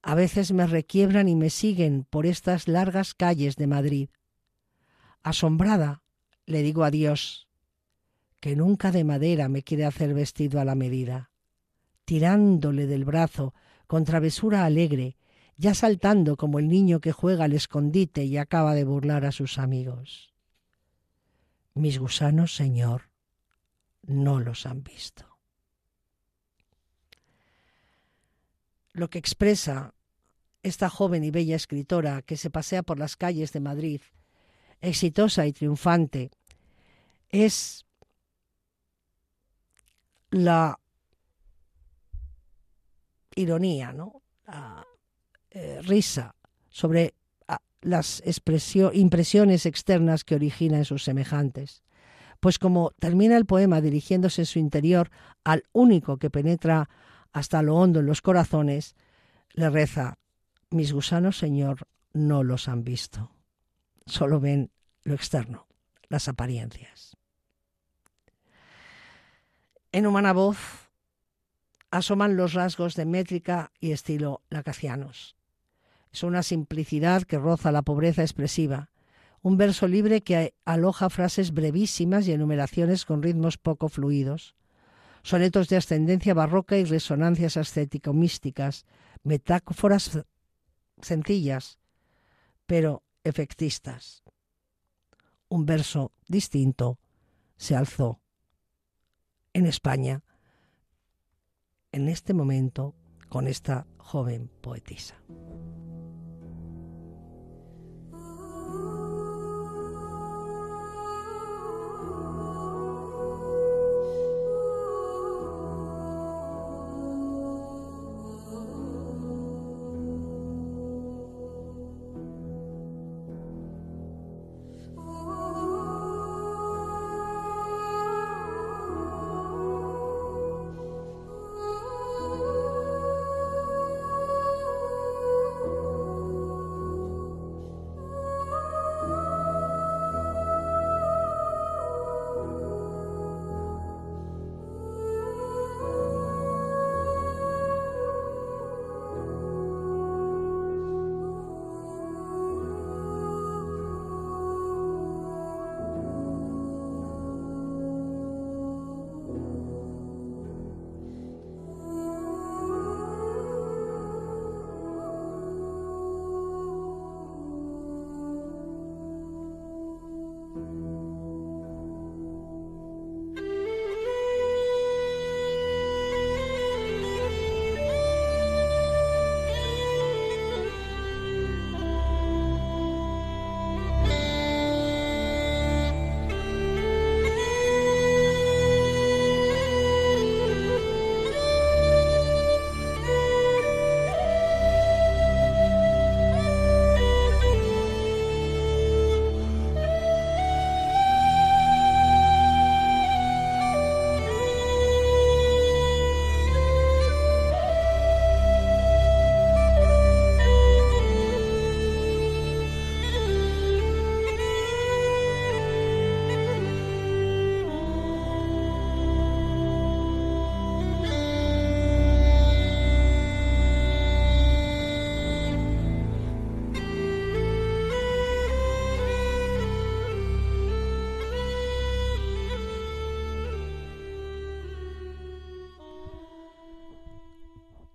A 0.00 0.14
veces 0.14 0.52
me 0.52 0.66
requiebran 0.66 1.28
y 1.28 1.36
me 1.36 1.50
siguen 1.50 2.06
por 2.08 2.24
estas 2.24 2.66
largas 2.66 3.14
calles 3.14 3.56
de 3.56 3.66
Madrid. 3.66 4.08
Asombrada, 5.22 6.02
le 6.46 6.62
digo 6.62 6.82
a 6.82 6.90
Dios, 6.90 7.46
que 8.42 8.56
nunca 8.56 8.90
de 8.90 9.04
madera 9.04 9.48
me 9.48 9.62
quiere 9.62 9.84
hacer 9.84 10.14
vestido 10.14 10.60
a 10.60 10.64
la 10.64 10.74
medida, 10.74 11.30
tirándole 12.04 12.88
del 12.88 13.04
brazo 13.04 13.54
con 13.86 14.04
travesura 14.04 14.64
alegre, 14.64 15.16
ya 15.56 15.74
saltando 15.74 16.36
como 16.36 16.58
el 16.58 16.66
niño 16.66 17.00
que 17.00 17.12
juega 17.12 17.44
al 17.44 17.52
escondite 17.52 18.24
y 18.24 18.38
acaba 18.38 18.74
de 18.74 18.82
burlar 18.82 19.24
a 19.26 19.30
sus 19.30 19.58
amigos. 19.58 20.34
Mis 21.74 22.00
gusanos, 22.00 22.56
Señor, 22.56 23.10
no 24.02 24.40
los 24.40 24.66
han 24.66 24.82
visto. 24.82 25.38
Lo 28.92 29.08
que 29.08 29.20
expresa 29.20 29.94
esta 30.64 30.90
joven 30.90 31.22
y 31.22 31.30
bella 31.30 31.54
escritora 31.54 32.22
que 32.22 32.36
se 32.36 32.50
pasea 32.50 32.82
por 32.82 32.98
las 32.98 33.14
calles 33.14 33.52
de 33.52 33.60
Madrid, 33.60 34.00
exitosa 34.80 35.46
y 35.46 35.52
triunfante, 35.52 36.32
es 37.28 37.86
la 40.32 40.78
ironía, 43.36 43.92
¿no? 43.92 44.22
la 44.46 44.86
eh, 45.50 45.80
risa 45.82 46.34
sobre 46.70 47.14
ah, 47.48 47.60
las 47.82 48.22
impresiones 48.94 49.66
externas 49.66 50.24
que 50.24 50.34
origina 50.34 50.78
en 50.78 50.84
sus 50.84 51.04
semejantes. 51.04 51.82
Pues 52.40 52.58
como 52.58 52.90
termina 52.98 53.36
el 53.36 53.46
poema 53.46 53.80
dirigiéndose 53.80 54.42
en 54.42 54.46
su 54.46 54.58
interior 54.58 55.10
al 55.44 55.62
único 55.72 56.16
que 56.16 56.30
penetra 56.30 56.88
hasta 57.32 57.62
lo 57.62 57.76
hondo 57.76 58.00
en 58.00 58.06
los 58.06 58.20
corazones, 58.20 58.96
le 59.52 59.70
reza, 59.70 60.18
mis 60.70 60.92
gusanos, 60.92 61.38
Señor, 61.38 61.86
no 62.12 62.42
los 62.42 62.68
han 62.68 62.84
visto, 62.84 63.30
solo 64.06 64.40
ven 64.40 64.70
lo 65.04 65.14
externo, 65.14 65.66
las 66.08 66.28
apariencias. 66.28 67.16
En 69.94 70.06
Humana 70.06 70.32
Voz 70.32 70.56
asoman 71.90 72.34
los 72.34 72.54
rasgos 72.54 72.94
de 72.94 73.04
métrica 73.04 73.72
y 73.78 73.92
estilo 73.92 74.40
lacacianos. 74.48 75.36
Es 76.10 76.22
una 76.22 76.42
simplicidad 76.42 77.24
que 77.24 77.36
roza 77.36 77.72
la 77.72 77.82
pobreza 77.82 78.22
expresiva, 78.22 78.88
un 79.42 79.58
verso 79.58 79.86
libre 79.86 80.22
que 80.22 80.54
aloja 80.64 81.10
frases 81.10 81.52
brevísimas 81.52 82.26
y 82.26 82.32
enumeraciones 82.32 83.04
con 83.04 83.22
ritmos 83.22 83.58
poco 83.58 83.90
fluidos, 83.90 84.54
sonetos 85.22 85.68
de 85.68 85.76
ascendencia 85.76 86.32
barroca 86.32 86.78
y 86.78 86.84
resonancias 86.84 87.58
ascético-místicas, 87.58 88.86
metáforas 89.24 90.24
sencillas, 91.02 91.78
pero 92.64 93.02
efectistas. 93.24 94.22
Un 95.50 95.66
verso 95.66 96.12
distinto 96.28 96.98
se 97.58 97.76
alzó 97.76 98.21
en 99.54 99.66
España 99.66 100.22
en 101.92 102.08
este 102.08 102.34
momento 102.34 102.94
con 103.28 103.46
esta 103.46 103.86
joven 103.98 104.50
poetisa. 104.60 105.16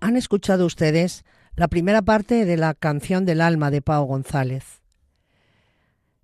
Han 0.08 0.16
escuchado 0.16 0.66
ustedes 0.66 1.26
la 1.58 1.68
primera 1.68 2.02
parte 2.02 2.46
de 2.46 2.56
la 2.56 2.74
canción 2.76 3.26
del 3.26 3.42
alma 3.42 3.72
de 3.72 3.82
Pau 3.82 4.06
González. 4.06 4.82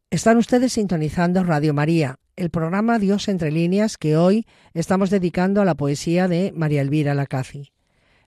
Están 0.10 0.38
ustedes 0.38 0.72
sintonizando 0.72 1.43
Radio 1.43 1.74
María, 1.74 2.17
el 2.38 2.50
programa 2.50 2.98
Dios 2.98 3.28
entre 3.28 3.52
líneas 3.52 3.98
que 3.98 4.15
hoy 4.15 4.48
estamos 4.74 5.10
dedicando 5.10 5.62
a 5.62 5.65
la 5.65 5.76
poesía 5.76 6.30
de 6.30 6.54
María 6.56 6.80
Elvira 6.80 7.13
Lacazi. 7.13 7.74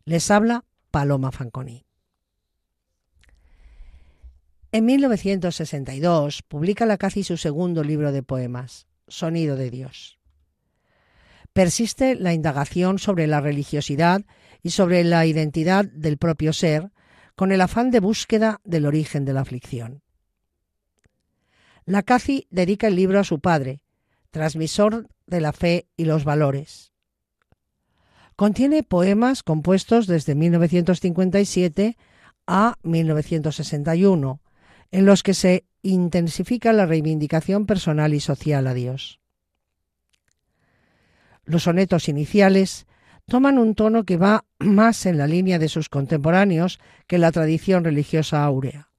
Les 0.04 0.30
habla 0.30 0.66
Paloma 0.90 1.32
Fanconi. 1.32 1.86
En 4.72 4.84
1962 4.84 6.42
publica 6.42 6.84
Lacazi 6.84 7.24
su 7.24 7.38
segundo 7.38 7.82
libro 7.82 8.12
de 8.12 8.22
poemas, 8.22 8.88
Sonido 9.08 9.56
de 9.56 9.70
Dios. 9.70 10.18
Persiste 11.54 12.14
la 12.14 12.34
indagación 12.34 12.98
sobre 12.98 13.26
la 13.26 13.40
religiosidad 13.40 14.20
y 14.66 14.70
sobre 14.70 15.04
la 15.04 15.24
identidad 15.26 15.84
del 15.84 16.18
propio 16.18 16.52
ser, 16.52 16.90
con 17.36 17.52
el 17.52 17.60
afán 17.60 17.92
de 17.92 18.00
búsqueda 18.00 18.60
del 18.64 18.84
origen 18.84 19.24
de 19.24 19.32
la 19.32 19.42
aflicción. 19.42 20.02
Lacazi 21.84 22.48
dedica 22.50 22.88
el 22.88 22.96
libro 22.96 23.20
a 23.20 23.22
su 23.22 23.38
padre, 23.38 23.84
transmisor 24.32 25.06
de 25.28 25.40
la 25.40 25.52
fe 25.52 25.86
y 25.96 26.04
los 26.04 26.24
valores. 26.24 26.90
Contiene 28.34 28.82
poemas 28.82 29.44
compuestos 29.44 30.08
desde 30.08 30.34
1957 30.34 31.96
a 32.48 32.74
1961, 32.82 34.40
en 34.90 35.06
los 35.06 35.22
que 35.22 35.34
se 35.34 35.64
intensifica 35.82 36.72
la 36.72 36.86
reivindicación 36.86 37.66
personal 37.66 38.14
y 38.14 38.18
social 38.18 38.66
a 38.66 38.74
Dios. 38.74 39.20
Los 41.44 41.62
sonetos 41.62 42.08
iniciales 42.08 42.88
toman 43.26 43.58
un 43.58 43.74
tono 43.74 44.04
que 44.04 44.16
va 44.16 44.44
más 44.58 45.06
en 45.06 45.18
la 45.18 45.26
línea 45.26 45.58
de 45.58 45.68
sus 45.68 45.88
contemporáneos 45.88 46.78
que 47.06 47.18
la 47.18 47.32
tradición 47.32 47.84
religiosa 47.84 48.44
áurea. 48.44 48.90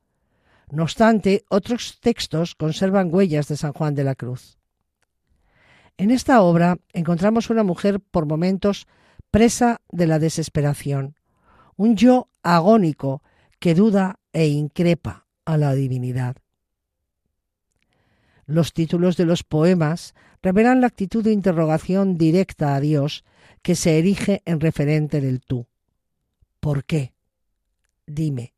No 0.70 0.84
obstante, 0.84 1.46
otros 1.50 2.00
textos 2.02 2.54
conservan 2.56 3.14
huellas 3.14 3.48
de 3.48 3.56
San 3.56 3.72
Juan 3.72 3.96
de 3.96 4.04
la 4.04 4.16
Cruz. 4.16 4.58
En 5.98 6.12
esta 6.12 6.42
obra 6.42 6.78
encontramos 6.94 7.50
una 7.50 7.64
mujer 7.64 8.00
por 8.00 8.26
momentos 8.26 8.86
presa 9.32 9.82
de 9.90 10.08
la 10.08 10.20
desesperación, 10.20 11.16
un 11.76 11.96
yo 11.96 12.30
agónico 12.44 13.24
que 13.60 13.76
duda 13.76 14.20
e 14.34 14.48
increpa 14.48 15.26
a 15.46 15.58
la 15.58 15.74
divinidad. 15.74 16.36
Los 18.46 18.74
títulos 18.74 19.18
de 19.18 19.26
los 19.26 19.44
poemas 19.44 20.14
revelan 20.42 20.82
la 20.82 20.88
actitud 20.88 21.24
de 21.24 21.32
interrogación 21.32 22.18
directa 22.18 22.76
a 22.76 22.80
Dios 22.80 23.26
que 23.62 23.76
se 23.76 23.98
erige 23.98 24.42
en 24.46 24.60
referente 24.60 25.22
del 25.22 25.42
tú. 25.42 25.68
¿Por 26.60 26.86
qué? 26.86 27.14
Dime, 28.06 28.54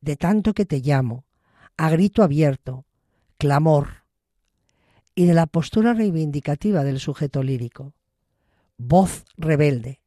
de 0.00 0.16
tanto 0.16 0.54
que 0.54 0.64
te 0.64 0.80
llamo, 0.80 1.24
a 1.76 1.90
grito 1.90 2.22
abierto, 2.22 2.84
clamor, 3.38 4.04
y 5.14 5.26
de 5.26 5.34
la 5.34 5.46
postura 5.46 5.94
reivindicativa 5.94 6.84
del 6.84 7.00
sujeto 7.00 7.42
lírico, 7.42 7.92
voz 8.76 9.24
rebelde. 9.36 10.00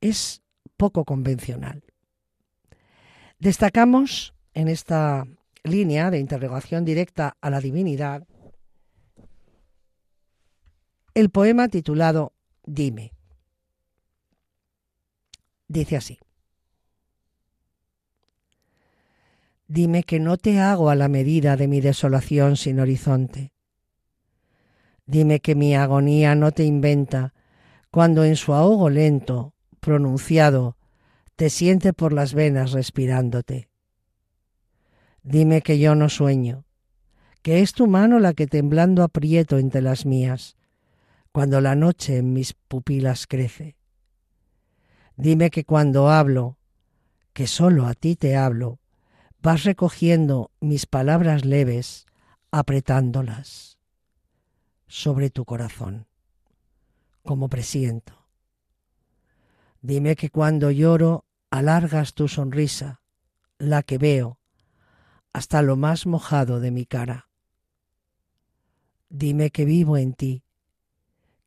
Es 0.00 0.42
poco 0.76 1.04
convencional. 1.04 1.82
Destacamos 3.38 4.34
en 4.54 4.68
esta 4.68 5.26
línea 5.64 6.10
de 6.10 6.20
interrogación 6.20 6.84
directa 6.84 7.36
a 7.40 7.50
la 7.50 7.60
divinidad 7.60 8.26
el 11.14 11.30
poema 11.30 11.68
titulado 11.68 12.32
Dime. 12.66 13.12
Dice 15.68 15.96
así. 15.96 16.18
Dime 19.66 20.02
que 20.02 20.20
no 20.20 20.36
te 20.36 20.60
hago 20.60 20.90
a 20.90 20.94
la 20.94 21.08
medida 21.08 21.56
de 21.56 21.68
mi 21.68 21.80
desolación 21.80 22.56
sin 22.56 22.80
horizonte. 22.80 23.52
Dime 25.06 25.40
que 25.40 25.54
mi 25.54 25.74
agonía 25.74 26.34
no 26.34 26.52
te 26.52 26.64
inventa 26.64 27.34
cuando 27.90 28.24
en 28.24 28.36
su 28.36 28.52
ahogo 28.54 28.90
lento, 28.90 29.54
pronunciado, 29.80 30.76
te 31.36 31.50
siente 31.50 31.92
por 31.92 32.12
las 32.12 32.34
venas 32.34 32.72
respirándote. 32.72 33.68
Dime 35.22 35.62
que 35.62 35.78
yo 35.78 35.94
no 35.94 36.08
sueño, 36.08 36.64
que 37.42 37.60
es 37.60 37.72
tu 37.72 37.86
mano 37.86 38.18
la 38.18 38.34
que 38.34 38.46
temblando 38.46 39.02
aprieto 39.02 39.58
entre 39.58 39.80
las 39.80 40.06
mías, 40.06 40.56
cuando 41.34 41.60
la 41.60 41.74
noche 41.74 42.18
en 42.18 42.32
mis 42.32 42.52
pupilas 42.52 43.26
crece. 43.26 43.76
Dime 45.16 45.50
que 45.50 45.64
cuando 45.64 46.08
hablo, 46.08 46.58
que 47.32 47.48
solo 47.48 47.88
a 47.88 47.94
ti 47.94 48.14
te 48.14 48.36
hablo, 48.36 48.78
vas 49.42 49.64
recogiendo 49.64 50.52
mis 50.60 50.86
palabras 50.86 51.44
leves, 51.44 52.06
apretándolas 52.52 53.78
sobre 54.86 55.28
tu 55.28 55.44
corazón, 55.44 56.06
como 57.24 57.48
presiento. 57.48 58.28
Dime 59.82 60.14
que 60.14 60.30
cuando 60.30 60.70
lloro 60.70 61.24
alargas 61.50 62.14
tu 62.14 62.28
sonrisa, 62.28 63.00
la 63.58 63.82
que 63.82 63.98
veo, 63.98 64.38
hasta 65.32 65.62
lo 65.62 65.74
más 65.74 66.06
mojado 66.06 66.60
de 66.60 66.70
mi 66.70 66.86
cara. 66.86 67.28
Dime 69.08 69.50
que 69.50 69.64
vivo 69.64 69.96
en 69.96 70.14
ti, 70.14 70.43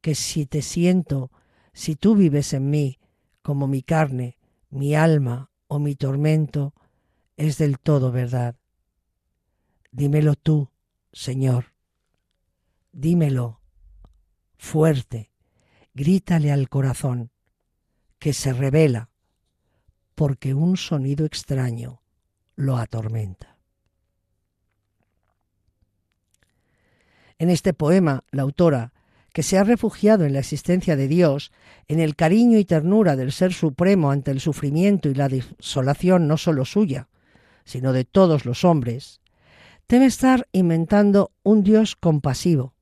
que 0.08 0.16
si 0.16 0.46
te 0.46 0.62
siento, 0.62 1.34
si 1.74 1.98
tú 1.98 2.16
vives 2.16 2.54
en 2.54 2.70
mí, 2.70 2.98
como 3.42 3.68
mi 3.68 3.82
carne, 3.82 4.38
mi 4.70 4.96
alma 4.96 5.52
o 5.68 5.80
mi 5.80 5.96
tormento, 5.96 6.74
es 7.36 7.58
del 7.58 7.78
todo 7.78 8.14
verdad. 8.14 8.56
Dímelo 9.92 10.36
tú, 10.36 10.72
Señor. 11.12 11.74
Dímelo 12.94 13.60
fuerte, 14.58 15.34
grítale 15.94 16.54
al 16.54 16.70
corazón, 16.70 17.34
que 18.18 18.32
se 18.32 18.54
revela, 18.54 19.10
porque 20.16 20.54
un 20.54 20.78
sonido 20.78 21.26
extraño 21.26 22.02
lo 22.56 22.78
atormenta. 22.78 23.58
En 27.40 27.50
este 27.50 27.74
poema, 27.74 28.24
la 28.32 28.44
autora, 28.44 28.94
que 29.38 29.44
se 29.44 29.60
ha 29.60 29.64
refugiado 29.64 30.26
en 30.26 30.34
la 30.34 30.40
existencia 30.40 30.96
de 30.96 31.08
Dios, 31.08 31.52
en 31.88 32.00
el 32.00 32.16
cariño 32.16 32.58
y 32.58 32.66
ternura 32.66 33.16
del 33.16 33.32
Ser 33.32 33.54
Supremo 33.54 34.10
ante 34.10 34.32
el 34.32 34.40
sufrimiento 34.40 35.10
y 35.10 35.14
la 35.14 35.30
desolación 35.30 36.28
no 36.28 36.38
solo 36.38 36.66
suya, 36.66 37.08
sino 37.64 37.94
de 37.94 38.04
todos 38.04 38.46
los 38.46 38.66
hombres, 38.66 39.22
debe 39.88 40.08
estar 40.08 40.48
inventando 40.54 41.34
un 41.44 41.62
Dios 41.62 41.96
compasivo, 41.96 42.74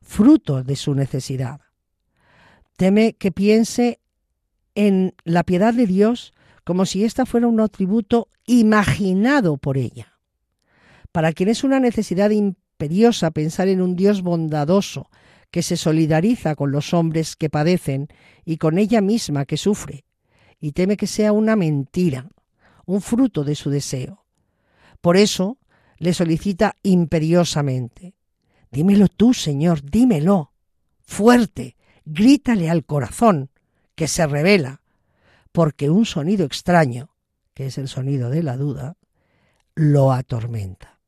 fruto 0.00 0.62
de 0.62 0.76
su 0.76 0.94
necesidad. 0.94 1.60
Teme 2.76 3.14
que 3.14 3.32
piense 3.32 3.98
en 4.76 5.16
la 5.24 5.42
piedad 5.42 5.74
de 5.74 5.88
Dios 5.88 6.34
como 6.62 6.86
si 6.86 7.02
ésta 7.02 7.26
fuera 7.26 7.48
un 7.48 7.58
atributo 7.58 8.28
imaginado 8.46 9.56
por 9.56 9.76
ella. 9.76 10.20
Para 11.10 11.32
quien 11.32 11.48
es 11.48 11.64
una 11.64 11.80
necesidad 11.80 12.30
imperiosa 12.30 13.32
pensar 13.32 13.66
en 13.66 13.82
un 13.82 13.96
Dios 13.96 14.22
bondadoso 14.22 15.10
que 15.50 15.62
se 15.62 15.76
solidariza 15.76 16.54
con 16.54 16.70
los 16.70 16.94
hombres 16.94 17.36
que 17.36 17.50
padecen 17.50 18.08
y 18.44 18.56
con 18.56 18.78
ella 18.78 19.00
misma 19.00 19.44
que 19.44 19.56
sufre, 19.56 20.04
y 20.60 20.72
teme 20.72 20.96
que 20.96 21.06
sea 21.06 21.32
una 21.32 21.56
mentira, 21.56 22.28
un 22.86 23.00
fruto 23.00 23.44
de 23.44 23.54
su 23.54 23.70
deseo. 23.70 24.24
Por 25.00 25.16
eso 25.16 25.58
le 25.98 26.14
solicita 26.14 26.76
imperiosamente, 26.82 28.14
dímelo 28.70 29.08
tú, 29.08 29.34
Señor, 29.34 29.82
dímelo, 29.82 30.52
fuerte, 31.02 31.76
grítale 32.04 32.70
al 32.70 32.84
corazón, 32.84 33.50
que 33.94 34.08
se 34.08 34.26
revela, 34.26 34.82
porque 35.52 35.90
un 35.90 36.06
sonido 36.06 36.46
extraño, 36.46 37.10
que 37.54 37.66
es 37.66 37.78
el 37.78 37.88
sonido 37.88 38.30
de 38.30 38.42
la 38.42 38.56
duda, 38.56 38.96
lo 39.74 40.12
atormenta. 40.12 40.99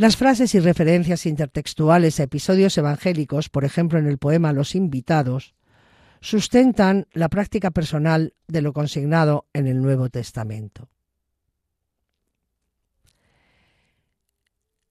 Las 0.00 0.16
frases 0.16 0.54
y 0.54 0.60
referencias 0.60 1.26
intertextuales 1.26 2.20
a 2.20 2.22
episodios 2.22 2.78
evangélicos, 2.78 3.50
por 3.50 3.66
ejemplo 3.66 3.98
en 3.98 4.06
el 4.06 4.16
poema 4.16 4.54
Los 4.54 4.74
invitados, 4.74 5.54
sustentan 6.22 7.06
la 7.12 7.28
práctica 7.28 7.70
personal 7.70 8.32
de 8.48 8.62
lo 8.62 8.72
consignado 8.72 9.46
en 9.52 9.66
el 9.66 9.82
Nuevo 9.82 10.08
Testamento. 10.08 10.88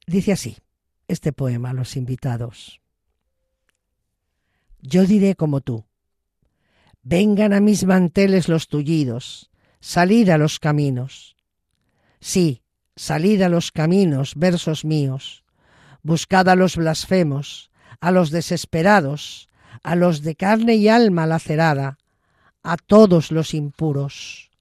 Dice 0.06 0.34
así 0.34 0.58
este 1.08 1.34
poema 1.34 1.74
Los 1.74 1.98
invitados. 1.98 2.80
Yo 4.80 5.08
diré 5.08 5.34
como 5.34 5.62
tú, 5.62 5.88
vengan 7.02 7.54
a 7.54 7.62
mis 7.62 7.84
manteles 7.84 8.48
los 8.48 8.67
tullidos, 8.67 9.50
salid 9.80 10.30
a 10.30 10.38
los 10.38 10.60
caminos. 10.60 11.36
Sí, 12.19 12.62
Salid 13.01 13.41
a 13.43 13.47
los 13.47 13.71
caminos, 13.71 14.33
versos 14.35 14.83
míos, 14.83 15.45
buscad 16.03 16.49
a 16.49 16.57
los 16.57 16.75
blasfemos, 16.75 17.71
a 18.01 18.12
los 18.12 18.29
desesperados, 18.29 19.47
a 19.83 19.95
los 19.95 20.21
de 20.21 20.35
carne 20.35 20.75
y 20.75 20.89
alma 20.89 21.25
lacerada, 21.25 21.97
a 22.62 22.75
todos 22.75 23.31
los 23.31 23.53
impuros. 23.53 24.51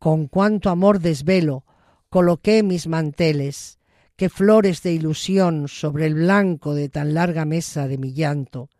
Con 0.00 0.26
cuánto 0.26 0.70
amor 0.70 0.98
desvelo 0.98 1.64
coloqué 2.08 2.64
mis 2.64 2.88
manteles, 2.88 3.78
qué 4.16 4.28
flores 4.28 4.82
de 4.82 4.94
ilusión 4.94 5.68
sobre 5.68 6.06
el 6.06 6.14
blanco 6.14 6.74
de 6.74 6.88
tan 6.88 7.14
larga 7.14 7.44
mesa 7.44 7.86
de 7.86 7.96
mi 7.96 8.12
llanto. 8.12 8.70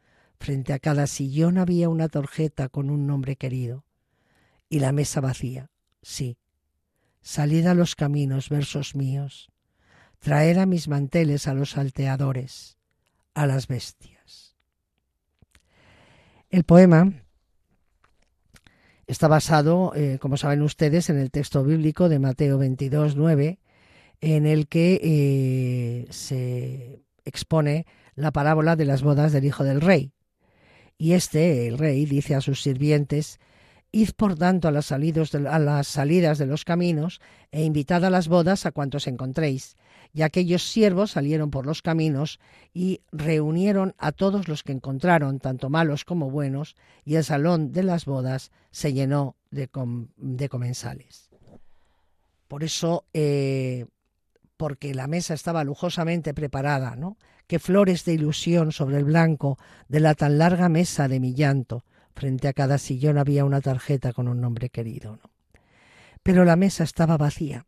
Frente 0.40 0.72
a 0.72 0.80
cada 0.80 1.06
sillón 1.06 1.56
había 1.56 1.88
una 1.88 2.08
tarjeta 2.08 2.68
con 2.68 2.90
un 2.90 3.06
nombre 3.06 3.36
querido. 3.36 3.84
Y 4.68 4.80
la 4.80 4.90
mesa 4.90 5.20
vacía, 5.20 5.70
sí. 6.02 6.36
Salid 7.22 7.66
a 7.66 7.74
los 7.74 7.94
caminos, 7.94 8.48
versos 8.48 8.94
míos. 8.94 9.50
Traed 10.18 10.58
a 10.58 10.66
mis 10.66 10.88
manteles 10.88 11.48
a 11.48 11.54
los 11.54 11.70
salteadores, 11.70 12.76
a 13.34 13.46
las 13.46 13.68
bestias. 13.68 14.56
El 16.50 16.64
poema 16.64 17.12
está 19.06 19.28
basado, 19.28 19.92
eh, 19.94 20.18
como 20.20 20.36
saben 20.36 20.62
ustedes, 20.62 21.10
en 21.10 21.18
el 21.18 21.30
texto 21.30 21.64
bíblico 21.64 22.08
de 22.08 22.18
Mateo 22.18 22.58
22, 22.58 23.16
9, 23.16 23.58
en 24.20 24.46
el 24.46 24.68
que 24.68 25.00
eh, 25.02 26.12
se 26.12 27.02
expone 27.24 27.86
la 28.14 28.32
parábola 28.32 28.76
de 28.76 28.84
las 28.84 29.02
bodas 29.02 29.32
del 29.32 29.44
hijo 29.44 29.64
del 29.64 29.80
rey. 29.80 30.12
Y 30.98 31.12
este, 31.12 31.66
el 31.66 31.78
rey, 31.78 32.04
dice 32.04 32.34
a 32.34 32.40
sus 32.40 32.62
sirvientes, 32.62 33.40
Id 33.94 34.10
por 34.16 34.36
tanto 34.36 34.68
a 34.68 34.70
las, 34.72 34.86
salidas 34.86 36.38
de 36.38 36.46
los 36.46 36.64
caminos 36.64 37.20
e 37.50 37.62
invitad 37.62 38.04
a 38.06 38.10
las 38.10 38.26
bodas 38.26 38.64
a 38.64 38.72
cuantos 38.72 39.06
encontréis. 39.06 39.76
Y 40.14 40.22
aquellos 40.22 40.62
siervos 40.62 41.12
salieron 41.12 41.50
por 41.50 41.66
los 41.66 41.82
caminos 41.82 42.40
y 42.72 43.02
reunieron 43.12 43.94
a 43.98 44.12
todos 44.12 44.48
los 44.48 44.62
que 44.62 44.72
encontraron, 44.72 45.40
tanto 45.40 45.68
malos 45.68 46.06
como 46.06 46.30
buenos, 46.30 46.74
y 47.04 47.16
el 47.16 47.24
salón 47.24 47.72
de 47.72 47.82
las 47.82 48.06
bodas 48.06 48.50
se 48.70 48.94
llenó 48.94 49.36
de, 49.50 49.68
de 50.16 50.48
comensales. 50.48 51.30
Por 52.48 52.64
eso 52.64 53.04
eh, 53.12 53.86
porque 54.56 54.94
la 54.94 55.08
mesa 55.08 55.34
estaba 55.34 55.64
lujosamente 55.64 56.34
preparada, 56.34 56.94
¿no? 56.94 57.16
Qué 57.46 57.58
flores 57.58 58.04
de 58.04 58.14
ilusión 58.14 58.70
sobre 58.70 58.98
el 58.98 59.04
blanco 59.04 59.58
de 59.88 60.00
la 60.00 60.14
tan 60.14 60.38
larga 60.38 60.68
mesa 60.68 61.08
de 61.08 61.20
mi 61.20 61.34
llanto. 61.34 61.84
Frente 62.14 62.48
a 62.48 62.52
cada 62.52 62.78
sillón 62.78 63.18
había 63.18 63.44
una 63.44 63.60
tarjeta 63.60 64.12
con 64.12 64.28
un 64.28 64.40
nombre 64.40 64.68
querido. 64.68 65.18
Pero 66.22 66.44
la 66.44 66.56
mesa 66.56 66.84
estaba 66.84 67.16
vacía. 67.16 67.66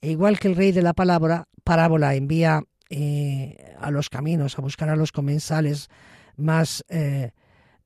E 0.00 0.10
igual 0.10 0.38
que 0.38 0.48
el 0.48 0.56
rey 0.56 0.72
de 0.72 0.82
la 0.82 0.94
palabra, 0.94 1.48
parábola 1.64 2.14
envía 2.14 2.62
eh, 2.90 3.74
a 3.80 3.90
los 3.90 4.08
caminos 4.08 4.58
a 4.58 4.62
buscar 4.62 4.88
a 4.88 4.96
los 4.96 5.12
comensales 5.12 5.88
más 6.36 6.84
eh, 6.88 7.32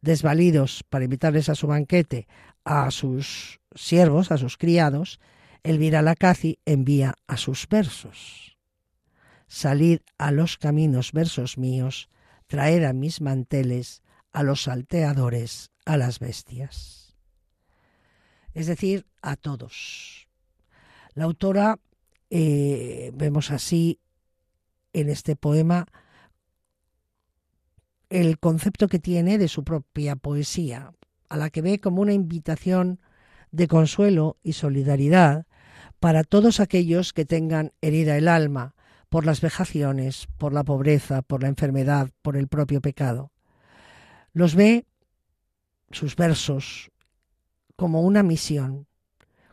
desvalidos 0.01 0.85
para 0.89 1.05
invitarles 1.05 1.49
a 1.49 1.55
su 1.55 1.67
banquete 1.67 2.27
a 2.65 2.91
sus 2.91 3.61
siervos, 3.75 4.31
a 4.31 4.39
sus 4.39 4.57
criados, 4.57 5.21
Elvira 5.63 6.03
Lacazi 6.03 6.59
envía 6.65 7.15
a 7.27 7.37
sus 7.37 7.69
versos. 7.69 8.59
Salid 9.47 10.01
a 10.19 10.33
los 10.33 10.59
caminos, 10.59 11.13
versos 11.13 11.59
míos, 11.59 12.09
traer 12.47 12.85
a 12.85 12.93
mis 12.93 13.21
manteles, 13.21 14.03
a 14.33 14.43
los 14.43 14.63
salteadores, 14.63 15.71
a 15.85 15.97
las 15.97 16.19
bestias. 16.19 17.17
Es 18.55 18.67
decir, 18.67 19.07
a 19.21 19.37
todos. 19.37 20.29
La 21.15 21.25
autora, 21.25 21.79
eh, 22.31 23.11
vemos 23.15 23.51
así 23.51 23.99
en 24.93 25.09
este 25.09 25.37
poema, 25.37 25.87
el 28.11 28.39
concepto 28.39 28.89
que 28.89 28.99
tiene 28.99 29.39
de 29.39 29.49
su 29.49 29.65
propia 29.65 30.17
poesía, 30.17 30.93
a 31.29 31.37
la 31.37 31.51
que 31.51 31.63
ve 31.63 31.79
como 31.79 32.03
una 32.03 32.13
invitación 32.13 33.01
de 33.51 33.69
consuelo 33.69 34.39
y 34.43 34.53
solidaridad 34.53 35.47
para 35.99 36.25
todos 36.25 36.61
aquellos 36.61 37.13
que 37.13 37.25
tengan 37.25 37.73
herida 37.81 38.17
el 38.17 38.29
alma 38.29 38.75
por 39.09 39.25
las 39.27 39.41
vejaciones, 39.41 40.29
por 40.39 40.53
la 40.53 40.65
pobreza, 40.65 41.23
por 41.23 41.43
la 41.43 41.49
enfermedad, 41.49 42.11
por 42.23 42.37
el 42.37 42.49
propio 42.49 42.81
pecado. 42.81 43.32
Los 44.33 44.55
ve, 44.55 44.87
sus 45.91 46.17
versos, 46.17 46.91
como 47.77 48.03
una 48.03 48.23
misión, 48.23 48.87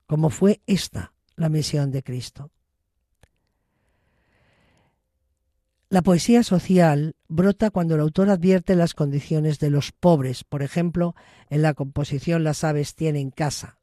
como 0.05 0.29
fue 0.29 0.61
esta 0.65 1.13
la 1.35 1.49
misión 1.49 1.91
de 1.91 2.03
Cristo. 2.03 2.51
La 5.89 6.03
poesía 6.03 6.43
social 6.43 7.15
brota 7.27 7.71
cuando 7.71 7.95
el 7.95 8.01
autor 8.01 8.29
advierte 8.29 8.75
las 8.75 8.93
condiciones 8.93 9.57
de 9.57 9.71
los 9.71 9.91
pobres, 9.91 10.43
por 10.43 10.61
ejemplo, 10.61 11.15
en 11.49 11.63
la 11.63 11.73
composición 11.73 12.43
Las 12.43 12.63
aves 12.63 12.93
tienen 12.93 13.31
casa, 13.31 13.79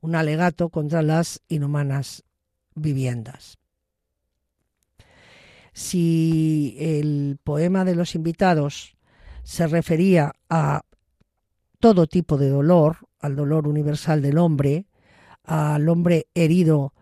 un 0.00 0.14
alegato 0.16 0.70
contra 0.70 1.02
las 1.02 1.40
inhumanas 1.46 2.24
viviendas. 2.74 3.58
Si 5.72 6.76
el 6.80 7.38
poema 7.44 7.84
de 7.84 7.94
los 7.94 8.14
invitados 8.16 8.96
se 9.42 9.66
refería 9.66 10.32
a 10.48 10.82
todo 11.78 12.06
tipo 12.06 12.36
de 12.36 12.48
dolor, 12.48 12.98
al 13.20 13.36
dolor 13.36 13.66
universal 13.66 14.22
del 14.22 14.38
hombre, 14.38 14.86
al 15.44 15.88
hombre 15.88 16.26
herido 16.34 16.92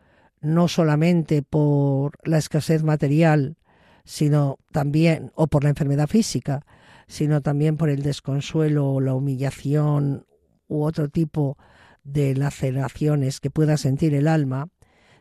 no 0.41 0.69
solamente 0.69 1.43
por 1.43 2.13
la 2.23 2.39
escasez 2.39 2.83
material, 2.83 3.57
sino 4.05 4.59
también, 4.73 5.33
o 5.35 5.49
por 5.49 5.65
la 5.65 5.71
enfermedad 5.71 6.07
física, 6.07 6.65
sino 7.09 7.41
también 7.41 7.77
por 7.77 7.91
el 7.91 8.03
desconsuelo, 8.03 9.01
la 9.01 9.15
humillación 9.15 10.27
u 10.69 10.83
otro 10.85 11.09
tipo 11.09 11.59
de 12.05 12.35
laceraciones 12.35 13.41
que 13.41 13.51
pueda 13.51 13.77
sentir 13.77 14.15
el 14.15 14.29
alma. 14.29 14.69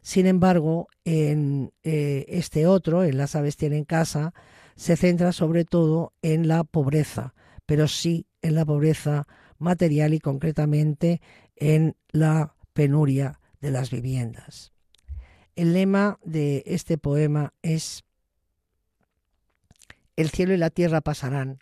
Sin 0.02 0.26
embargo, 0.26 0.88
en 1.04 1.74
eh, 1.84 2.26
este 2.30 2.68
otro, 2.68 3.04
en 3.04 3.18
Las 3.18 3.36
aves 3.36 3.58
tienen 3.58 3.84
casa, 3.84 4.34
se 4.78 4.96
centra 4.96 5.34
sobre 5.34 5.66
todo 5.66 6.14
en 6.22 6.48
la 6.48 6.64
pobreza, 6.64 7.34
pero 7.66 7.90
sí 7.90 8.26
en 8.42 8.56
la 8.56 8.64
pobreza 8.64 9.28
material 9.58 10.14
y 10.14 10.20
concretamente 10.20 11.20
en 11.58 11.98
la 12.12 12.56
penuria 12.72 13.42
de 13.60 13.72
las 13.72 13.92
viviendas. 13.92 14.72
El 15.58 15.74
lema 15.74 16.20
de 16.24 16.64
este 16.66 16.98
poema 16.98 17.54
es 17.62 18.06
El 20.16 20.30
cielo 20.30 20.54
y 20.54 20.58
la 20.58 20.70
tierra 20.70 21.02
pasarán, 21.02 21.60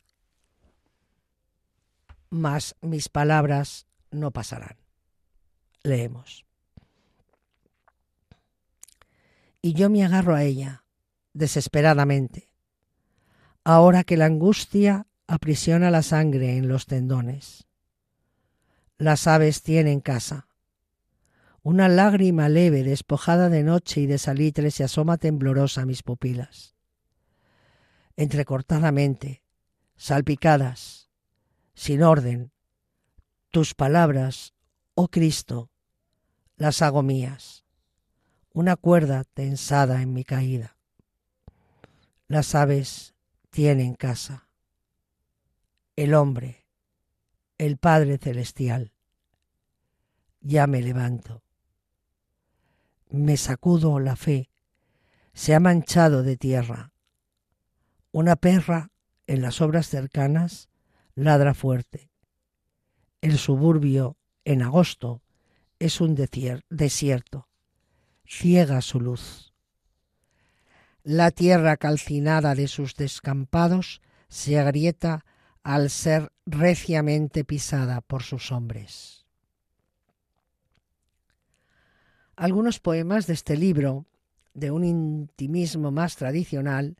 mas 2.29 2.75
mis 2.81 3.09
palabras 3.09 3.87
no 4.11 4.29
pasarán 4.29 4.77
leemos. 5.85 6.45
Y 9.61 9.73
yo 9.73 9.89
me 9.89 10.03
agarro 10.03 10.35
a 10.35 10.43
ella, 10.43 10.83
desesperadamente, 11.33 12.49
ahora 13.65 14.03
que 14.03 14.15
la 14.15 14.25
angustia 14.25 15.07
aprisiona 15.27 15.89
la 15.89 16.03
sangre 16.03 16.55
en 16.55 16.67
los 16.67 16.85
tendones. 16.85 17.67
Las 18.99 19.25
aves 19.25 19.63
tienen 19.63 20.01
casa. 20.01 20.47
Una 21.63 21.89
lágrima 21.89 22.47
leve, 22.47 22.83
despojada 22.83 23.49
de 23.49 23.63
noche 23.63 24.01
y 24.01 24.05
de 24.05 24.19
salitre, 24.19 24.69
se 24.69 24.83
asoma 24.83 25.17
temblorosa 25.17 25.81
a 25.81 25.85
mis 25.87 26.03
pupilas. 26.03 26.75
Entrecortadamente, 28.15 29.41
salpicadas, 29.97 31.09
sin 31.73 32.03
orden, 32.03 32.51
tus 33.49 33.73
palabras, 33.73 34.53
oh 34.93 35.07
Cristo, 35.07 35.71
las 36.55 36.83
hago 36.83 37.01
mías, 37.01 37.65
una 38.53 38.75
cuerda 38.75 39.23
tensada 39.23 40.03
en 40.03 40.13
mi 40.13 40.23
caída. 40.23 40.77
Las 42.27 42.53
aves 42.53 43.14
tienen 43.55 43.95
casa. 43.95 44.49
El 45.95 46.13
hombre, 46.13 46.65
el 47.57 47.77
Padre 47.77 48.17
Celestial. 48.17 48.91
Ya 50.41 50.67
me 50.67 50.81
levanto. 50.81 51.41
Me 53.09 53.37
sacudo 53.37 54.01
la 54.01 54.17
fe. 54.17 54.49
Se 55.31 55.55
ha 55.55 55.61
manchado 55.61 56.21
de 56.21 56.35
tierra. 56.35 56.91
Una 58.11 58.35
perra 58.35 58.91
en 59.25 59.41
las 59.41 59.61
obras 59.61 59.87
cercanas 59.87 60.67
ladra 61.13 61.53
fuerte. 61.53 62.11
El 63.21 63.37
suburbio 63.37 64.17
en 64.43 64.63
agosto 64.63 65.21
es 65.79 66.01
un 66.01 66.13
desierto, 66.13 67.47
ciega 68.25 68.81
su 68.81 68.99
luz. 68.99 69.54
La 71.07 71.29
tierra 71.29 71.77
calcinada 71.77 72.55
de 72.55 72.67
sus 72.67 72.95
descampados 72.95 74.01
se 74.27 74.57
agrieta 74.57 75.23
al 75.61 75.91
ser 75.91 76.31
reciamente 76.47 77.43
pisada 77.43 78.01
por 78.01 78.23
sus 78.23 78.51
hombres. 78.51 79.27
Algunos 82.35 82.79
poemas 82.79 83.27
de 83.27 83.33
este 83.33 83.55
libro, 83.55 84.07
de 84.55 84.71
un 84.71 84.83
intimismo 84.83 85.91
más 85.91 86.15
tradicional, 86.15 86.95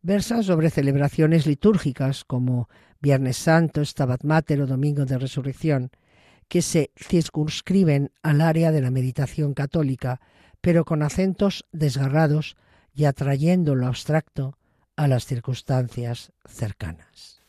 versan 0.00 0.44
sobre 0.44 0.70
celebraciones 0.70 1.46
litúrgicas 1.46 2.24
como 2.24 2.70
Viernes 3.02 3.36
Santo, 3.36 3.84
Stabat 3.84 4.24
o 4.24 4.66
Domingo 4.66 5.04
de 5.04 5.18
Resurrección, 5.18 5.90
que 6.48 6.62
se 6.62 6.90
circunscriben 6.96 8.12
al 8.22 8.40
área 8.40 8.72
de 8.72 8.80
la 8.80 8.90
meditación 8.90 9.52
católica, 9.52 10.22
pero 10.62 10.86
con 10.86 11.02
acentos 11.02 11.66
desgarrados 11.70 12.56
y 12.94 13.04
atrayendo 13.04 13.74
lo 13.74 13.86
abstracto 13.86 14.56
a 14.96 15.08
las 15.08 15.24
circunstancias 15.26 16.32
cercanas. 16.44 17.42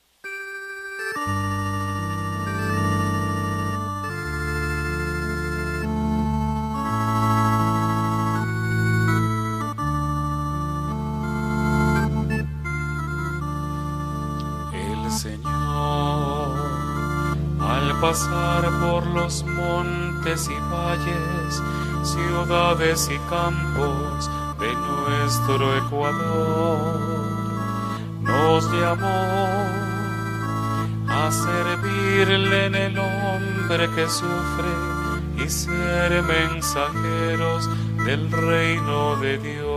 pasar 18.04 18.70
por 18.82 19.08
los 19.08 19.46
montes 19.46 20.50
y 20.50 20.60
valles, 20.70 21.62
ciudades 22.04 23.10
y 23.10 23.18
campos 23.30 24.30
de 24.63 24.73
nuestro 24.76 25.78
Ecuador. 25.78 26.78
Nos 28.21 28.71
llamó 28.71 29.67
a 31.10 31.32
servirle 31.32 32.65
en 32.67 32.76
el 32.76 32.97
hombre 32.97 33.89
que 33.95 34.08
sufre 34.08 34.73
y 35.43 35.49
ser 35.49 36.23
mensajeros 36.23 37.69
del 38.06 38.32
reino 38.32 39.17
de 39.17 39.38
Dios. 39.38 39.67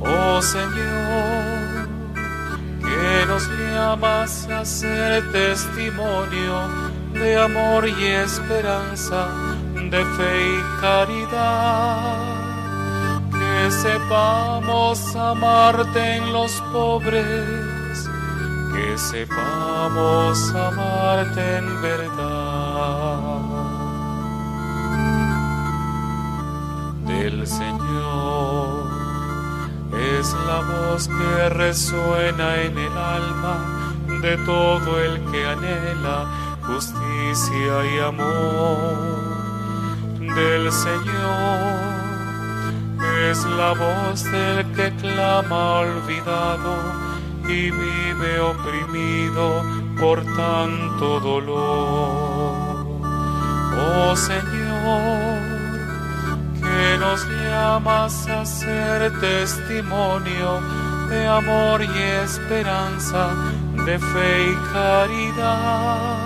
Oh 0.00 0.42
Señor, 0.42 1.88
que 2.80 3.26
nos 3.26 3.48
llamas 3.48 4.48
a 4.50 4.64
ser 4.66 5.32
testimonio 5.32 6.68
de 7.14 7.40
amor 7.40 7.88
y 7.88 8.04
esperanza, 8.04 9.28
de 9.74 10.04
fe 10.16 10.32
y 10.58 10.80
caridad. 10.80 12.31
Que 13.52 13.70
sepamos 13.70 15.14
amarte 15.14 16.16
en 16.16 16.32
los 16.32 16.52
pobres, 16.72 18.08
que 18.72 18.98
sepamos 18.98 20.54
amarte 20.54 21.58
en 21.58 21.82
verdad. 21.82 23.40
Del 27.06 27.46
Señor 27.46 28.86
es 29.92 30.34
la 30.46 30.60
voz 30.72 31.08
que 31.08 31.48
resuena 31.50 32.62
en 32.62 32.78
el 32.78 32.96
alma 32.96 33.54
de 34.22 34.36
todo 34.46 34.98
el 34.98 35.20
que 35.30 35.46
anhela 35.46 36.26
justicia 36.62 37.84
y 37.94 37.98
amor 37.98 39.22
del 40.18 40.72
Señor. 40.72 41.81
Es 43.30 43.44
la 43.44 43.72
voz 43.72 44.24
del 44.24 44.72
que 44.72 44.92
clama 44.96 45.80
olvidado 45.80 46.74
y 47.44 47.70
vive 47.70 48.40
oprimido 48.40 49.62
por 49.98 50.24
tanto 50.36 51.20
dolor. 51.20 52.86
Oh 53.78 54.16
Señor, 54.16 55.42
nos 56.98 57.26
llamas 57.28 58.28
a 58.28 58.44
ser 58.44 59.12
testimonio 59.20 60.60
de 61.08 61.26
amor 61.26 61.82
y 61.82 61.98
esperanza, 62.24 63.30
de 63.86 63.98
fe 63.98 64.50
y 64.50 64.54
caridad. 64.72 66.16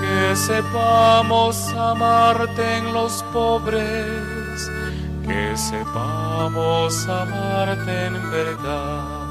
Que 0.00 0.36
sepamos 0.36 1.72
amarte 1.74 2.76
en 2.78 2.92
los 2.92 3.22
pobres, 3.32 4.35
que 5.26 5.56
sepamos 5.56 7.08
amarte 7.08 8.06
en 8.06 8.30
verdad. 8.30 9.26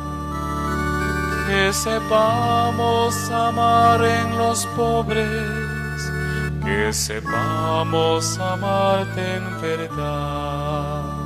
Que 1.48 1.74
sepamos 1.74 3.30
amar 3.30 4.04
en 4.04 4.38
los 4.38 4.66
pobres 4.68 5.76
que 6.66 6.92
sepamos 6.92 8.40
amarte 8.40 9.36
en 9.36 9.62
verdad. 9.62 11.26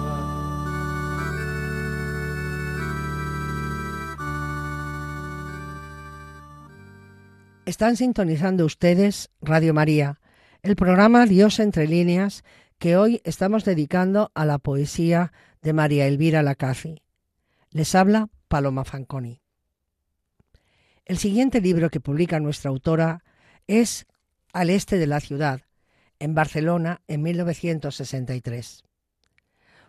Están 7.66 7.96
sintonizando 7.96 8.66
ustedes 8.66 9.30
Radio 9.42 9.74
María, 9.74 10.20
el 10.64 10.76
programa 10.76 11.26
Dios 11.26 11.60
entre 11.60 11.88
líneas 11.88 12.44
que 12.80 12.96
hoy 12.96 13.22
estamos 13.26 13.66
dedicando 13.66 14.32
a 14.34 14.46
la 14.46 14.58
poesía 14.58 15.34
de 15.62 15.74
María 15.74 16.08
Elvira 16.08 16.42
Lacazi. 16.42 17.04
Les 17.72 17.94
habla 17.94 18.30
Paloma 18.48 18.86
Fanconi. 18.86 19.42
El 21.06 21.18
siguiente 21.18 21.60
libro 21.60 21.90
que 21.90 22.00
publica 22.00 22.40
nuestra 22.40 22.70
autora 22.70 23.24
es 23.68 24.08
al 24.54 24.70
este 24.70 24.98
de 24.98 25.08
la 25.08 25.20
ciudad, 25.20 25.62
en 26.20 26.34
Barcelona, 26.34 27.02
en 27.08 27.22
1963. 27.22 28.84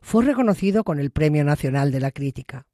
Fue 0.03 0.25
reconocido 0.25 0.83
con 0.83 0.99
el 0.99 1.13
Premio 1.13 1.45
Nacional 1.45 1.93
de 1.93 2.01
la 2.01 2.11
Crítica. 2.11 2.67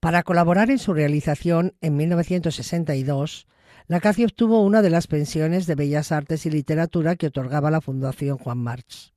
Para 0.00 0.22
colaborar 0.22 0.70
en 0.70 0.78
su 0.78 0.92
realización 0.92 1.74
en 1.80 1.96
1962, 1.96 3.46
Lacaci 3.86 4.24
obtuvo 4.24 4.62
una 4.62 4.82
de 4.82 4.90
las 4.90 5.06
pensiones 5.06 5.66
de 5.66 5.74
Bellas 5.74 6.12
Artes 6.12 6.46
y 6.46 6.50
Literatura 6.50 7.16
que 7.16 7.26
otorgaba 7.26 7.70
la 7.70 7.80
Fundación 7.80 8.38
Juan 8.38 8.58
March. 8.58 9.12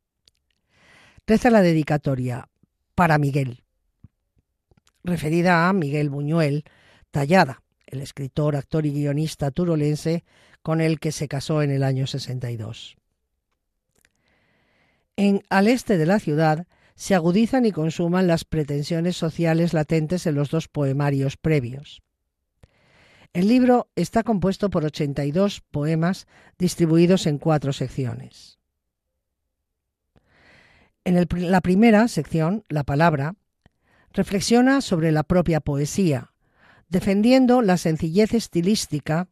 Reza 1.27 1.49
la 1.49 1.61
dedicatoria 1.61 2.49
para 2.93 3.17
Miguel, 3.17 3.63
referida 5.03 5.67
a 5.67 5.73
Miguel 5.73 6.09
Buñuel, 6.09 6.63
tallada, 7.11 7.63
el 7.87 8.01
escritor, 8.01 8.55
actor 8.55 8.85
y 8.85 8.91
guionista 8.91 9.51
turolense 9.51 10.23
con 10.61 10.81
el 10.81 10.99
que 10.99 11.11
se 11.11 11.27
casó 11.27 11.61
en 11.61 11.71
el 11.71 11.83
año 11.83 12.07
62. 12.07 12.97
En 15.15 15.43
Al 15.49 15.67
este 15.67 15.97
de 15.97 16.05
la 16.05 16.19
ciudad 16.19 16.67
se 16.95 17.15
agudizan 17.15 17.65
y 17.65 17.71
consuman 17.71 18.27
las 18.27 18.45
pretensiones 18.45 19.17
sociales 19.17 19.73
latentes 19.73 20.25
en 20.25 20.35
los 20.35 20.49
dos 20.49 20.67
poemarios 20.67 21.37
previos. 21.37 22.01
El 23.35 23.49
libro 23.49 23.89
está 23.97 24.23
compuesto 24.23 24.69
por 24.69 24.85
82 24.85 25.59
poemas 25.59 26.25
distribuidos 26.57 27.27
en 27.27 27.37
cuatro 27.37 27.73
secciones. 27.73 28.59
En 31.03 31.15
la 31.51 31.59
primera 31.59 32.07
sección, 32.07 32.63
La 32.69 32.85
palabra, 32.85 33.35
reflexiona 34.13 34.79
sobre 34.79 35.11
la 35.11 35.23
propia 35.23 35.59
poesía, 35.59 36.31
defendiendo 36.87 37.61
la 37.61 37.75
sencillez 37.75 38.33
estilística 38.33 39.27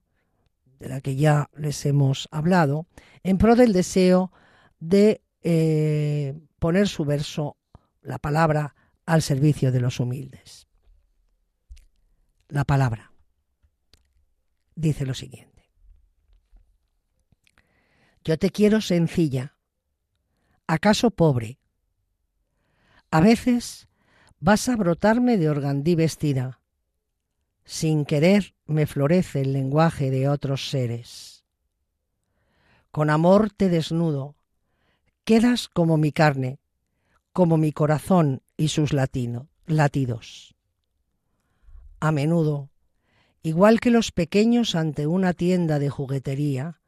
de 0.79 0.89
la 0.89 0.99
que 0.99 1.15
ya 1.15 1.49
les 1.55 1.85
hemos 1.85 2.27
hablado, 2.29 2.87
en 3.23 3.37
pro 3.37 3.55
del 3.55 3.71
deseo 3.71 4.33
de 4.81 5.21
eh, 5.43 6.37
poner 6.59 6.89
su 6.89 7.05
verso, 7.05 7.55
la 8.01 8.19
palabra, 8.19 8.75
al 9.05 9.21
servicio 9.21 9.71
de 9.71 9.79
los 9.79 10.01
humildes. 10.01 10.67
La 12.49 12.65
palabra 12.65 13.12
dice 14.83 15.07
lo 15.07 15.15
siguiente. 15.15 15.71
Yo 18.23 18.37
te 18.37 18.51
quiero 18.51 18.81
sencilla, 18.81 19.57
acaso 20.67 21.09
pobre. 21.09 21.57
A 23.09 23.19
veces 23.19 23.87
vas 24.39 24.69
a 24.69 24.75
brotarme 24.75 25.37
de 25.37 25.49
organdí 25.49 25.95
vestida 25.95 26.59
sin 27.65 28.05
querer 28.05 28.55
me 28.65 28.85
florece 28.85 29.41
el 29.41 29.53
lenguaje 29.53 30.11
de 30.11 30.27
otros 30.27 30.69
seres. 30.69 31.45
Con 32.91 33.09
amor 33.09 33.51
te 33.51 33.69
desnudo, 33.69 34.35
quedas 35.23 35.69
como 35.69 35.97
mi 35.97 36.11
carne, 36.11 36.59
como 37.31 37.57
mi 37.57 37.71
corazón 37.71 38.43
y 38.57 38.67
sus 38.67 38.91
latidos. 38.93 40.55
A 41.99 42.11
menudo, 42.11 42.69
igual 43.43 43.79
que 43.79 43.91
los 43.91 44.11
pequeños 44.11 44.73
ante 44.73 45.05
una 45.05 45.33
tienda 45.33 45.77
de 45.77 45.89
juguetería, 45.89 46.81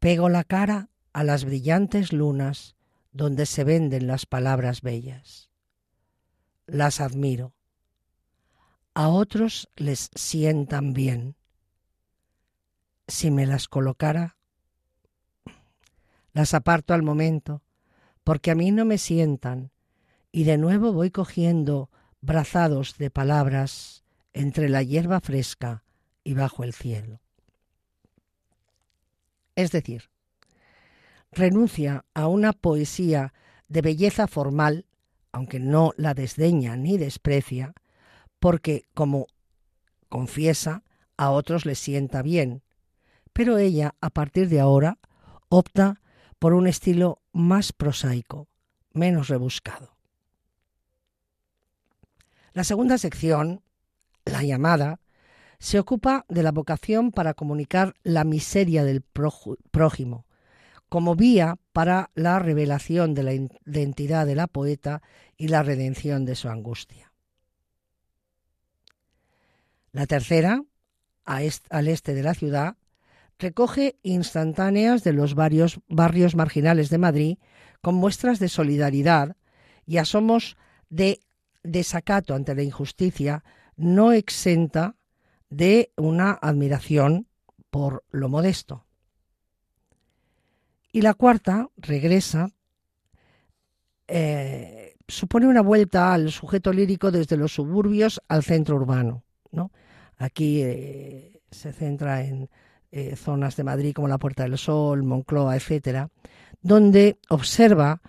pego 0.00 0.28
la 0.28 0.44
cara 0.44 0.88
a 1.12 1.22
las 1.22 1.44
brillantes 1.44 2.12
lunas 2.12 2.74
donde 3.12 3.46
se 3.46 3.62
venden 3.62 4.06
las 4.06 4.26
palabras 4.26 4.80
bellas. 4.80 5.50
Las 6.66 7.00
admiro 7.00 7.54
a 8.94 9.08
otros 9.08 9.70
les 9.76 10.10
sientan 10.14 10.92
bien. 10.92 11.36
Si 13.08 13.30
me 13.30 13.46
las 13.46 13.68
colocara, 13.68 14.36
las 16.32 16.54
aparto 16.54 16.94
al 16.94 17.02
momento, 17.02 17.62
porque 18.24 18.50
a 18.50 18.54
mí 18.54 18.70
no 18.70 18.84
me 18.84 18.98
sientan, 18.98 19.70
y 20.30 20.44
de 20.44 20.58
nuevo 20.58 20.92
voy 20.92 21.10
cogiendo 21.10 21.90
brazados 22.20 22.96
de 22.98 23.10
palabras 23.10 24.01
entre 24.32 24.68
la 24.68 24.82
hierba 24.82 25.20
fresca 25.20 25.84
y 26.24 26.34
bajo 26.34 26.64
el 26.64 26.72
cielo. 26.72 27.20
Es 29.54 29.70
decir, 29.72 30.10
renuncia 31.30 32.04
a 32.14 32.26
una 32.28 32.52
poesía 32.52 33.34
de 33.68 33.82
belleza 33.82 34.26
formal, 34.26 34.86
aunque 35.32 35.60
no 35.60 35.92
la 35.96 36.14
desdeña 36.14 36.76
ni 36.76 36.98
desprecia, 36.98 37.74
porque, 38.38 38.84
como 38.94 39.26
confiesa, 40.08 40.84
a 41.16 41.30
otros 41.30 41.64
les 41.64 41.78
sienta 41.78 42.22
bien, 42.22 42.62
pero 43.32 43.58
ella, 43.58 43.94
a 44.00 44.10
partir 44.10 44.48
de 44.48 44.60
ahora, 44.60 44.98
opta 45.48 46.00
por 46.38 46.54
un 46.54 46.66
estilo 46.66 47.22
más 47.32 47.72
prosaico, 47.72 48.48
menos 48.92 49.28
rebuscado. 49.28 49.96
La 52.52 52.64
segunda 52.64 52.98
sección, 52.98 53.61
la 54.24 54.42
llamada, 54.42 55.00
se 55.58 55.78
ocupa 55.78 56.24
de 56.28 56.42
la 56.42 56.50
vocación 56.50 57.12
para 57.12 57.34
comunicar 57.34 57.94
la 58.02 58.24
miseria 58.24 58.84
del 58.84 59.02
prójimo, 59.02 60.26
como 60.88 61.14
vía 61.14 61.56
para 61.72 62.10
la 62.14 62.38
revelación 62.38 63.14
de 63.14 63.22
la 63.22 63.32
identidad 63.32 64.26
de 64.26 64.34
la 64.34 64.48
poeta 64.48 65.02
y 65.36 65.48
la 65.48 65.62
redención 65.62 66.24
de 66.24 66.34
su 66.34 66.48
angustia. 66.48 67.12
La 69.92 70.06
tercera, 70.06 70.64
al 71.24 71.88
este 71.88 72.14
de 72.14 72.22
la 72.22 72.34
ciudad, 72.34 72.76
recoge 73.38 73.96
instantáneas 74.02 75.04
de 75.04 75.12
los 75.12 75.34
varios 75.34 75.80
barrios 75.88 76.34
marginales 76.34 76.90
de 76.90 76.98
Madrid 76.98 77.38
con 77.80 77.94
muestras 77.94 78.38
de 78.38 78.48
solidaridad 78.48 79.36
y 79.86 79.98
asomos 79.98 80.56
de 80.88 81.20
desacato 81.62 82.34
ante 82.34 82.54
la 82.54 82.62
injusticia 82.62 83.44
no 83.76 84.12
exenta 84.12 84.96
de 85.50 85.92
una 85.96 86.32
admiración 86.32 87.26
por 87.70 88.04
lo 88.10 88.28
modesto. 88.28 88.84
Y 90.92 91.00
la 91.00 91.14
cuarta 91.14 91.70
regresa, 91.76 92.50
eh, 94.08 94.96
supone 95.08 95.46
una 95.46 95.62
vuelta 95.62 96.12
al 96.12 96.30
sujeto 96.30 96.72
lírico 96.72 97.10
desde 97.10 97.36
los 97.36 97.54
suburbios 97.54 98.20
al 98.28 98.42
centro 98.42 98.76
urbano. 98.76 99.24
¿no? 99.50 99.72
Aquí 100.18 100.62
eh, 100.62 101.40
se 101.50 101.72
centra 101.72 102.22
en 102.22 102.50
eh, 102.90 103.16
zonas 103.16 103.56
de 103.56 103.64
Madrid 103.64 103.94
como 103.94 104.08
la 104.08 104.18
Puerta 104.18 104.42
del 104.42 104.58
Sol, 104.58 105.02
Moncloa, 105.02 105.56
etcétera, 105.56 106.10
donde 106.60 107.18
observa 107.30 108.02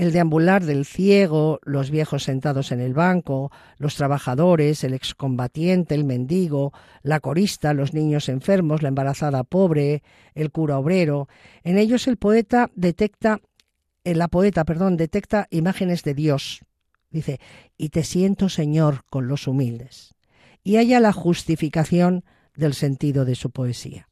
el 0.00 0.12
deambular 0.12 0.64
del 0.64 0.86
ciego, 0.86 1.60
los 1.62 1.90
viejos 1.90 2.22
sentados 2.22 2.72
en 2.72 2.80
el 2.80 2.94
banco, 2.94 3.52
los 3.76 3.96
trabajadores, 3.96 4.82
el 4.82 4.94
excombatiente, 4.94 5.94
el 5.94 6.04
mendigo, 6.04 6.72
la 7.02 7.20
corista, 7.20 7.74
los 7.74 7.92
niños 7.92 8.30
enfermos, 8.30 8.80
la 8.80 8.88
embarazada 8.88 9.44
pobre, 9.44 10.02
el 10.34 10.50
cura 10.52 10.78
obrero. 10.78 11.28
En 11.64 11.76
ellos 11.76 12.08
el 12.08 12.16
poeta 12.16 12.70
detecta, 12.74 13.42
eh, 14.04 14.14
la 14.14 14.28
poeta, 14.28 14.64
perdón, 14.64 14.96
detecta 14.96 15.48
imágenes 15.50 16.02
de 16.02 16.14
Dios. 16.14 16.62
Dice, 17.10 17.38
y 17.76 17.90
te 17.90 18.02
siento, 18.02 18.48
Señor, 18.48 19.02
con 19.10 19.28
los 19.28 19.46
humildes. 19.46 20.14
Y 20.64 20.78
haya 20.78 20.98
la 21.00 21.12
justificación 21.12 22.24
del 22.56 22.72
sentido 22.72 23.26
de 23.26 23.34
su 23.34 23.50
poesía. 23.50 24.08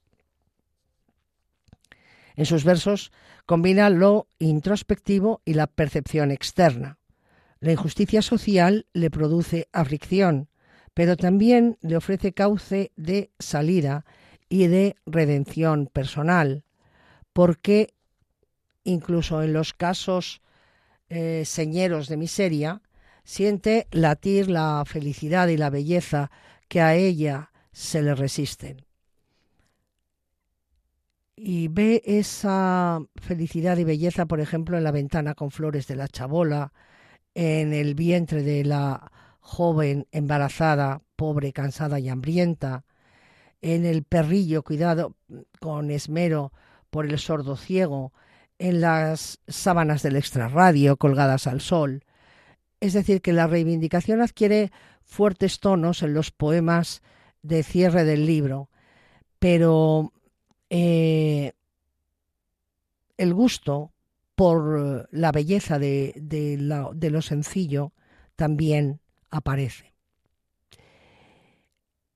En 2.37 2.45
sus 2.45 2.65
versos 2.65 3.11
combina 3.49 3.89
lo 3.89 4.29
introspectivo 4.39 5.41
y 5.47 5.55
la 5.55 5.69
percepción 5.69 6.31
externa. 6.31 6.99
La 7.61 7.73
injusticia 7.73 8.21
social 8.21 8.85
le 8.93 9.11
produce 9.11 9.69
aflicción, 9.73 10.51
pero 10.93 11.17
también 11.17 11.79
le 11.81 11.97
ofrece 11.97 12.35
cauce 12.35 12.93
de 12.97 13.31
salida 13.39 14.05
y 14.51 14.67
de 14.67 14.97
redención 15.07 15.87
personal, 15.87 16.63
porque 17.33 17.95
incluso 18.85 19.43
en 19.43 19.55
los 19.55 19.73
casos 19.73 20.43
eh, 21.09 21.45
señeros 21.47 22.09
de 22.09 22.19
miseria, 22.19 22.83
siente 23.25 23.87
latir 23.93 24.51
la 24.51 24.85
felicidad 24.87 25.49
y 25.49 25.57
la 25.57 25.71
belleza 25.71 26.31
que 26.69 26.83
a 26.83 26.97
ella 26.97 27.51
se 27.73 28.03
le 28.03 28.15
resisten 28.15 28.88
y 31.41 31.69
ve 31.69 32.03
esa 32.05 33.01
felicidad 33.17 33.77
y 33.79 33.85
belleza, 33.85 34.27
por 34.27 34.41
ejemplo, 34.41 34.77
en 34.77 34.85
la 34.85 34.91
ventana 34.91 35.35
con 35.35 35.51
flores 35.51 35.87
de 35.87 35.97
la 35.97 36.09
chabola, 36.09 36.73
en 37.35 37.73
el 37.73 37.95
vientre 37.95 38.43
de 38.43 38.65
la 38.65 39.13
joven 39.41 40.07
embarazada, 40.11 41.03
pobre, 41.17 41.53
cansada 41.53 42.01
y 42.01 42.09
hambrienta, 42.09 42.85
en 43.61 43.87
el 43.87 44.03
perrillo 44.03 44.63
cuidado 44.63 45.17
con 45.61 45.91
esmero 45.91 46.53
por 46.91 47.07
el 47.07 47.19
sordo 47.19 47.57
ciego, 47.57 48.13
en 48.59 48.81
las 48.81 49.39
sábanas 49.47 50.03
del 50.03 50.17
extrarradio 50.17 50.97
colgadas 50.97 51.47
al 51.47 51.61
sol. 51.61 52.05
Es 52.81 52.93
decir, 52.93 53.23
que 53.23 53.33
la 53.33 53.47
reivindicación 53.47 54.21
adquiere 54.21 54.73
fuertes 55.03 55.61
tonos 55.61 56.03
en 56.03 56.15
los 56.15 56.31
poemas 56.31 57.03
de 57.43 57.63
cierre 57.63 58.05
del 58.05 58.27
libro, 58.27 58.69
pero 59.39 60.13
eh, 60.71 61.53
el 63.17 63.35
gusto 63.35 63.93
por 64.35 65.09
la 65.11 65.33
belleza 65.33 65.79
de, 65.79 66.15
lo 67.11 67.23
sencillo 67.23 67.93
también 68.37 69.01
aparece. 69.31 69.95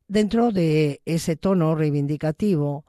Dentro 0.06 0.52
de 0.52 1.00
ese 1.04 1.36
tono 1.36 1.74
reivindicativo, 1.74 2.84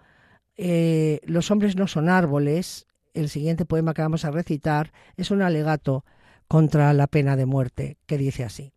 eh, 0.55 1.19
Los 1.23 1.49
hombres 1.49 1.75
no 1.75 1.87
son 1.87 2.09
árboles, 2.09 2.85
el 3.13 3.29
siguiente 3.29 3.65
poema 3.65 3.93
que 3.93 4.03
vamos 4.03 4.25
a 4.25 4.31
recitar, 4.31 4.91
es 5.17 5.31
un 5.31 5.41
alegato 5.41 6.05
contra 6.47 6.93
la 6.93 7.07
pena 7.07 7.35
de 7.35 7.45
muerte, 7.45 7.97
que 8.05 8.17
dice 8.17 8.43
así. 8.43 8.73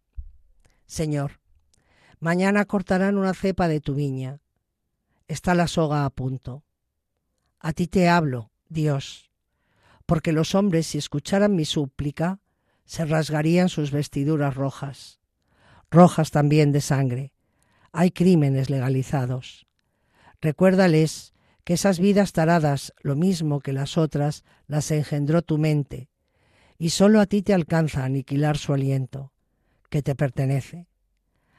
Señor, 0.87 1.41
mañana 2.21 2.65
cortarán 2.65 3.19
una 3.19 3.35
cepa 3.35 3.69
de 3.69 3.81
tu 3.81 3.95
viña. 3.95 4.41
Está 5.29 5.55
la 5.55 5.67
soga 5.67 6.05
a 6.05 6.11
punto. 6.11 6.63
A 7.67 7.73
ti 7.73 7.89
te 7.89 8.09
hablo, 8.09 8.53
Dios, 8.69 9.33
porque 10.07 10.31
los 10.31 10.55
hombres 10.55 10.87
si 10.87 10.99
escucharan 10.99 11.57
mi 11.57 11.65
súplica, 11.65 12.39
se 12.85 13.05
rasgarían 13.05 13.69
sus 13.69 13.91
vestiduras 13.91 14.55
rojas, 14.55 15.19
rojas 15.91 16.31
también 16.31 16.71
de 16.71 16.81
sangre. 16.81 17.33
Hay 17.91 18.13
crímenes 18.13 18.71
legalizados. 18.71 19.67
Recuérdales 20.41 21.35
que 21.65 21.73
esas 21.73 21.99
vidas 21.99 22.33
taradas, 22.33 22.95
lo 23.01 23.17
mismo 23.17 23.59
que 23.59 23.73
las 23.73 23.99
otras, 23.99 24.45
las 24.69 24.93
engendró 24.93 25.43
tu 25.43 25.59
mente, 25.59 26.09
y 26.79 26.91
sólo 26.91 27.21
a 27.21 27.27
ti 27.27 27.43
te 27.43 27.53
alcanza 27.53 28.05
aniquilar 28.05 28.59
su 28.59 28.75
aliento, 28.75 29.33
que 29.91 30.03
te 30.03 30.15
pertenece. 30.15 30.87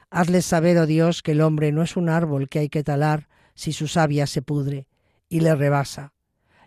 Hazles 0.10 0.46
saber, 0.46 0.78
oh 0.78 0.86
Dios, 0.86 1.22
que 1.22 1.34
el 1.34 1.42
hombre 1.42 1.74
no 1.74 1.84
es 1.84 1.98
un 1.98 2.08
árbol 2.08 2.48
que 2.48 2.60
hay 2.60 2.70
que 2.70 2.86
talar 2.86 3.28
si 3.56 3.74
su 3.74 3.90
savia 3.90 4.26
se 4.26 4.42
pudre, 4.42 4.88
y 5.30 5.42
le 5.42 5.56
rebasa. 5.56 6.14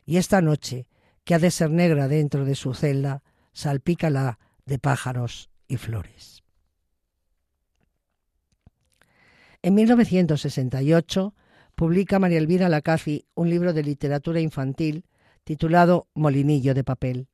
Y 0.04 0.16
esta 0.16 0.40
noche, 0.40 0.86
que 1.24 1.34
ha 1.34 1.38
de 1.38 1.50
ser 1.50 1.70
negra 1.70 2.08
dentro 2.08 2.44
de 2.44 2.54
su 2.54 2.74
celda, 2.74 3.22
salpícala 3.52 4.38
de 4.64 4.78
pájaros 4.78 5.50
y 5.68 5.76
flores. 5.76 6.42
En 9.62 9.74
1968 9.74 11.34
publica 11.74 12.18
María 12.18 12.38
Elvira 12.38 12.68
Lacazi 12.68 13.26
un 13.34 13.50
libro 13.50 13.72
de 13.72 13.82
literatura 13.82 14.40
infantil 14.40 15.04
titulado 15.44 16.08
Molinillo 16.14 16.74
de 16.74 16.84
papel. 16.84 17.28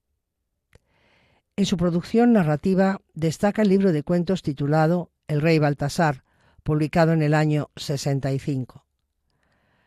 En 1.57 1.66
su 1.66 1.77
producción 1.77 2.33
narrativa 2.33 3.01
destaca 3.14 3.62
el 3.62 3.68
libro 3.68 3.93
de 3.93 4.03
cuentos 4.03 4.43
titulado 4.43 5.11
El 5.29 5.41
rey 5.41 5.59
Baltasar, 5.59 6.24
publicado 6.62 7.12
en 7.12 7.22
el 7.22 7.35
año 7.35 7.70
65 7.77 8.86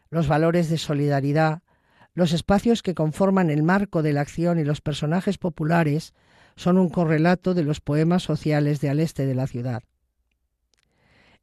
los 0.10 0.28
valores 0.28 0.70
de 0.70 0.78
solidaridad, 0.78 1.62
los 2.14 2.34
espacios 2.34 2.82
que 2.82 2.96
conforman 2.96 3.50
el 3.50 3.64
marco 3.64 4.02
de 4.02 4.14
la 4.14 4.22
acción 4.22 4.60
y 4.60 4.64
los 4.64 4.82
personajes 4.82 5.38
populares 5.38 6.14
son 6.56 6.78
un 6.78 6.90
correlato 6.90 7.54
de 7.54 7.64
los 7.64 7.80
poemas 7.80 8.24
sociales 8.24 8.82
de 8.82 8.90
al 8.90 9.00
este 9.00 9.26
de 9.26 9.36
la 9.36 9.48
ciudad. 9.48 9.84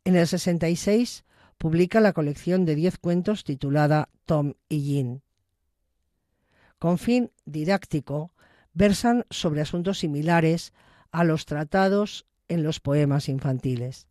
En 0.05 0.17
el 0.17 0.27
66 0.27 1.25
publica 1.59 2.01
la 2.01 2.13
colección 2.13 2.65
de 2.65 2.75
diez 2.75 2.99
cuentos 2.99 3.45
titulada 3.45 4.09
Tom 4.27 4.55
y 4.69 4.83
Jean. 4.83 5.23
Con 6.79 6.99
fin 6.99 7.31
didáctico, 7.47 8.33
versan 8.75 9.25
sobre 9.31 9.63
asuntos 9.63 10.01
similares 10.01 10.75
a 11.11 11.25
los 11.25 11.47
tratados 11.47 12.27
en 12.49 12.63
los 12.63 12.81
poemas 12.81 13.29
infantiles 13.29 14.07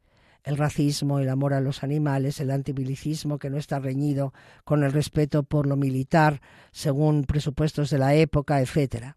el 0.45 0.57
racismo, 0.57 1.19
el 1.19 1.29
amor 1.29 1.53
a 1.53 1.59
los 1.59 1.83
animales, 1.83 2.39
el 2.39 2.51
antibilicismo 2.51 3.39
que 3.39 3.49
no 3.49 3.57
está 3.57 3.79
reñido 3.79 4.31
con 4.63 4.83
el 4.83 4.91
respeto 4.91 5.41
por 5.43 5.65
lo 5.65 5.75
militar 5.75 6.39
según 6.71 7.23
presupuestos 7.23 7.89
de 7.89 7.97
la 7.97 8.13
época, 8.13 8.61
etc. 8.61 9.15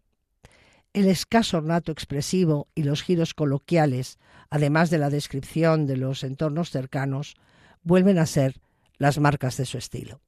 el 0.91 1.07
escaso 1.07 1.57
ornato 1.57 1.91
expresivo 1.91 2.67
y 2.73 2.81
los 2.81 3.03
giros 3.03 3.35
coloquiales, 3.35 4.17
además 4.49 4.89
de 4.89 4.97
la 4.97 5.11
descripción 5.11 5.85
de 5.85 5.97
los 5.97 6.23
entornos 6.23 6.71
cercanos, 6.71 7.35
vuelven 7.83 8.17
a 8.17 8.25
ser 8.25 8.59
las 8.97 9.19
marcas 9.19 9.55
de 9.57 9.65
su 9.65 9.77
estilo. 9.77 10.21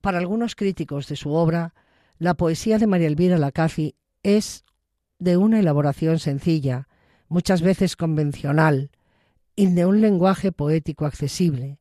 Para 0.00 0.18
algunos 0.18 0.56
críticos 0.56 1.06
de 1.06 1.16
su 1.16 1.32
obra, 1.32 1.74
la 2.18 2.32
poesía 2.32 2.78
de 2.78 2.86
María 2.86 3.08
Elvira 3.08 3.36
Lacazi 3.36 3.94
es 4.22 4.64
de 5.18 5.36
una 5.36 5.60
elaboración 5.60 6.18
sencilla, 6.18 6.87
muchas 7.28 7.62
veces 7.62 7.96
convencional, 7.96 8.90
y 9.54 9.66
de 9.66 9.86
un 9.86 10.00
lenguaje 10.00 10.52
poético 10.52 11.04
accesible. 11.04 11.78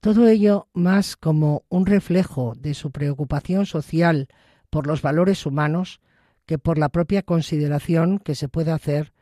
Todo 0.00 0.26
ello 0.28 0.68
más 0.72 1.16
como 1.16 1.64
un 1.68 1.86
reflejo 1.86 2.54
de 2.56 2.74
su 2.74 2.90
preocupación 2.90 3.66
social 3.66 4.28
por 4.70 4.86
los 4.86 5.00
valores 5.02 5.46
humanos 5.46 6.00
que 6.44 6.58
por 6.58 6.78
la 6.78 6.88
propia 6.88 7.22
consideración 7.22 8.18
que 8.18 8.34
se 8.34 8.48
puede 8.48 8.72
hacer 8.72 9.12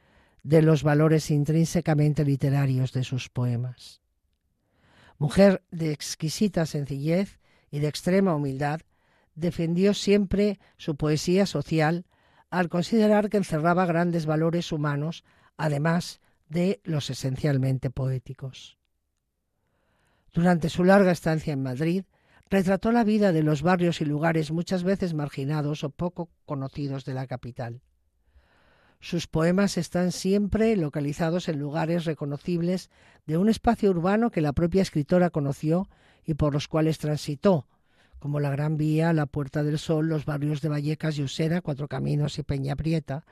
de 0.43 0.63
los 0.63 0.85
valores 0.85 1.31
intrínsecamente 1.31 2.25
literarios 2.25 2.93
de 2.93 3.05
sus 3.05 3.29
poemas. 3.29 4.01
Mujer 5.19 5.63
de 5.71 5.93
exquisita 5.93 6.67
sencillez 6.67 7.41
y 7.71 7.81
de 7.81 7.89
extrema 7.89 8.35
humildad, 8.35 8.81
defendió 9.35 9.93
siempre 9.93 10.59
su 10.77 10.97
poesía 10.97 11.47
social 11.47 12.07
al 12.51 12.69
considerar 12.69 13.29
que 13.29 13.37
encerraba 13.37 13.87
grandes 13.87 14.27
valores 14.27 14.73
humanos, 14.73 15.25
además 15.57 16.21
de 16.49 16.81
los 16.85 17.11
esencialmente 17.11 17.91
poéticos. 17.91 18.79
Durante 20.33 20.69
su 20.69 20.85
larga 20.85 21.13
estancia 21.13 21.53
en 21.53 21.63
Madrid, 21.63 22.05
retrató 22.49 22.93
la 22.93 23.05
vida 23.05 23.33
de 23.33 23.43
los 23.43 23.63
barrios 23.63 24.01
y 24.01 24.05
lugares 24.05 24.51
muchas 24.51 24.85
veces 24.85 25.15
marginados 25.15 25.83
o 25.83 25.91
poco 25.91 26.31
conocidos 26.45 27.05
de 27.05 27.15
la 27.15 27.27
capital. 27.27 27.81
Sus 29.01 29.27
poemas 29.27 29.77
están 29.77 30.13
siempre 30.13 30.77
localizados 30.77 31.49
en 31.49 31.59
lugares 31.59 32.05
reconocibles 32.05 32.91
de 33.27 33.37
un 33.37 33.49
espacio 33.49 33.91
urbano 33.91 34.31
que 34.31 34.41
la 34.41 34.53
propia 34.53 34.83
escritora 34.83 35.31
conoció 35.31 35.89
y 36.25 36.35
por 36.35 36.55
los 36.55 36.67
cuales 36.69 36.99
transitó, 36.99 37.67
como 38.27 38.41
la 38.41 38.51
Gran 38.51 38.77
Vía, 38.77 39.13
la 39.13 39.27
Puerta 39.27 39.63
del 39.63 39.79
Sol, 39.79 40.09
los 40.09 40.25
barrios 40.25 40.61
de 40.61 40.69
Vallecas 40.69 41.17
y 41.17 41.23
Usera, 41.23 41.61
Cuatro 41.61 41.87
Caminos 41.87 42.41
y 42.41 42.43
Peña 42.43 42.75
Prieta, 42.75 43.25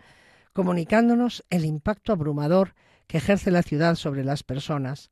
comunicándonos 0.53 1.45
el 1.51 1.65
impacto 1.65 2.13
abrumador 2.13 2.77
que 3.09 3.17
ejerce 3.17 3.51
la 3.51 3.65
ciudad 3.65 3.97
sobre 3.97 4.23
las 4.23 4.45
personas, 4.45 5.11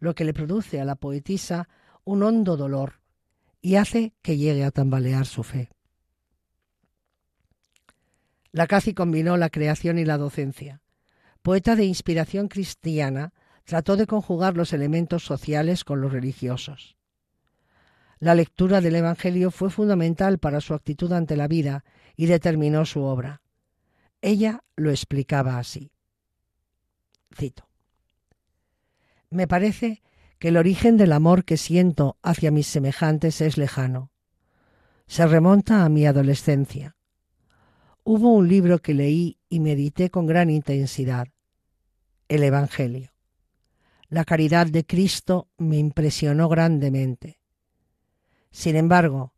lo 0.00 0.14
que 0.14 0.26
le 0.26 0.34
produce 0.34 0.82
a 0.82 0.84
la 0.84 0.96
poetisa 0.96 1.66
un 2.04 2.22
hondo 2.22 2.58
dolor 2.58 3.00
y 3.62 3.76
hace 3.76 4.12
que 4.20 4.36
llegue 4.36 4.64
a 4.64 4.70
tambalear 4.70 5.24
su 5.24 5.42
fe. 5.44 5.70
La 8.52 8.66
Cazi 8.66 8.92
combinó 8.92 9.38
la 9.38 9.48
creación 9.48 9.98
y 9.98 10.04
la 10.04 10.18
docencia. 10.18 10.82
Poeta 11.40 11.74
de 11.74 11.86
inspiración 11.86 12.48
cristiana, 12.48 13.32
trató 13.64 13.96
de 13.96 14.06
conjugar 14.06 14.58
los 14.58 14.74
elementos 14.74 15.24
sociales 15.24 15.84
con 15.84 16.02
los 16.02 16.12
religiosos. 16.12 16.95
La 18.18 18.34
lectura 18.34 18.80
del 18.80 18.96
Evangelio 18.96 19.50
fue 19.50 19.70
fundamental 19.70 20.38
para 20.38 20.60
su 20.60 20.72
actitud 20.72 21.12
ante 21.12 21.36
la 21.36 21.48
vida 21.48 21.84
y 22.16 22.26
determinó 22.26 22.86
su 22.86 23.02
obra. 23.02 23.42
Ella 24.22 24.64
lo 24.74 24.90
explicaba 24.90 25.58
así. 25.58 25.92
Cito. 27.34 27.68
Me 29.28 29.46
parece 29.46 30.02
que 30.38 30.48
el 30.48 30.56
origen 30.56 30.96
del 30.96 31.12
amor 31.12 31.44
que 31.44 31.56
siento 31.56 32.16
hacia 32.22 32.50
mis 32.50 32.66
semejantes 32.66 33.40
es 33.40 33.58
lejano. 33.58 34.10
Se 35.06 35.26
remonta 35.26 35.84
a 35.84 35.88
mi 35.88 36.06
adolescencia. 36.06 36.96
Hubo 38.02 38.32
un 38.32 38.48
libro 38.48 38.78
que 38.80 38.94
leí 38.94 39.38
y 39.48 39.60
medité 39.60 40.10
con 40.10 40.26
gran 40.26 40.48
intensidad, 40.48 41.28
el 42.28 42.42
Evangelio. 42.42 43.12
La 44.08 44.24
caridad 44.24 44.66
de 44.66 44.86
Cristo 44.86 45.48
me 45.58 45.78
impresionó 45.78 46.48
grandemente. 46.48 47.40
Sin 48.56 48.74
embargo, 48.74 49.34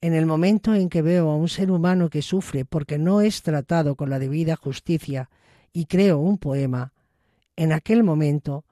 en 0.00 0.14
el 0.14 0.24
momento 0.24 0.74
en 0.74 0.88
que 0.88 1.02
veo 1.02 1.28
a 1.28 1.36
un 1.36 1.50
ser 1.50 1.70
humano 1.70 2.08
que 2.08 2.22
sufre 2.22 2.64
porque 2.64 2.96
no 2.96 3.20
es 3.20 3.42
tratado 3.42 3.94
con 3.94 4.08
la 4.08 4.18
debida 4.18 4.56
justicia 4.56 5.28
y 5.74 5.84
creo 5.84 6.18
un 6.18 6.38
poema, 6.38 6.94
en 7.56 7.72
aquel 7.72 8.02
momento 8.02 8.64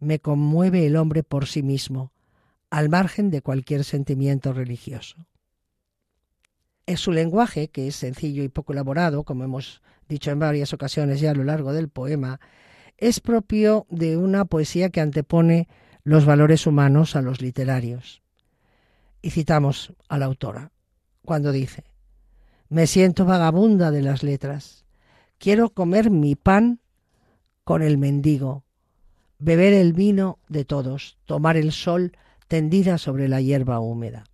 me 0.00 0.18
conmueve 0.18 0.84
el 0.84 0.96
hombre 0.96 1.22
por 1.22 1.46
sí 1.46 1.62
mismo, 1.62 2.12
al 2.68 2.90
margen 2.90 3.30
de 3.30 3.40
cualquier 3.40 3.84
sentimiento 3.84 4.52
religioso. 4.52 5.16
Su 6.96 7.12
lenguaje, 7.12 7.68
que 7.68 7.88
es 7.88 7.96
sencillo 7.96 8.42
y 8.42 8.50
poco 8.50 8.74
elaborado, 8.74 9.24
como 9.24 9.44
hemos 9.44 9.80
dicho 10.10 10.30
en 10.30 10.40
varias 10.40 10.74
ocasiones 10.74 11.20
ya 11.20 11.30
a 11.30 11.34
lo 11.34 11.44
largo 11.44 11.72
del 11.72 11.88
poema, 11.88 12.38
es 12.98 13.20
propio 13.20 13.86
de 13.88 14.18
una 14.18 14.44
poesía 14.44 14.90
que 14.90 15.00
antepone 15.00 15.68
los 16.04 16.26
valores 16.26 16.66
humanos 16.66 17.16
a 17.16 17.22
los 17.22 17.40
literarios. 17.40 18.20
Y 19.20 19.30
citamos 19.30 19.92
a 20.08 20.18
la 20.18 20.26
autora, 20.26 20.72
cuando 21.24 21.52
dice, 21.52 21.84
Me 22.68 22.86
siento 22.86 23.24
vagabunda 23.24 23.90
de 23.90 24.02
las 24.02 24.22
letras, 24.22 24.84
quiero 25.38 25.70
comer 25.70 26.10
mi 26.10 26.34
pan 26.34 26.80
con 27.64 27.82
el 27.82 27.98
mendigo, 27.98 28.64
beber 29.38 29.72
el 29.72 29.92
vino 29.92 30.38
de 30.48 30.64
todos, 30.64 31.18
tomar 31.26 31.56
el 31.56 31.72
sol 31.72 32.12
tendida 32.48 32.98
sobre 32.98 33.28
la 33.28 33.40
hierba 33.40 33.80
húmeda. 33.80 34.24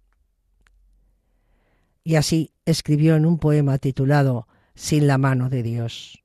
Y 2.04 2.16
así 2.16 2.52
escribió 2.64 3.16
en 3.16 3.26
un 3.26 3.38
poema 3.38 3.78
titulado 3.78 4.46
Sin 4.74 5.06
la 5.06 5.18
mano 5.18 5.48
de 5.48 5.62
Dios. 5.62 6.22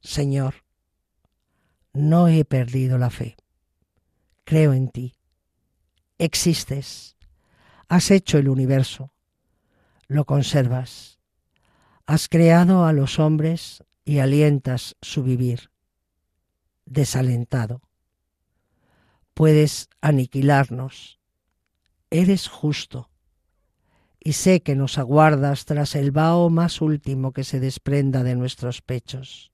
Señor, 0.00 0.54
no 1.92 2.28
he 2.28 2.44
perdido 2.44 2.98
la 2.98 3.10
fe. 3.10 3.36
Creo 4.44 4.72
en 4.72 4.88
ti. 4.88 5.14
Existes. 6.20 7.16
Has 7.88 8.10
hecho 8.10 8.36
el 8.36 8.50
universo. 8.50 9.10
Lo 10.06 10.26
conservas. 10.26 11.18
Has 12.04 12.28
creado 12.28 12.84
a 12.84 12.92
los 12.92 13.18
hombres 13.18 13.82
y 14.04 14.18
alientas 14.18 14.96
su 15.00 15.22
vivir 15.22 15.70
desalentado. 16.84 17.80
Puedes 19.32 19.88
aniquilarnos. 20.02 21.18
Eres 22.10 22.48
justo. 22.48 23.08
Y 24.22 24.34
sé 24.34 24.60
que 24.60 24.76
nos 24.76 24.98
aguardas 24.98 25.64
tras 25.64 25.94
el 25.94 26.10
vaho 26.10 26.50
más 26.50 26.82
último 26.82 27.32
que 27.32 27.44
se 27.44 27.60
desprenda 27.60 28.22
de 28.24 28.36
nuestros 28.36 28.82
pechos. 28.82 29.52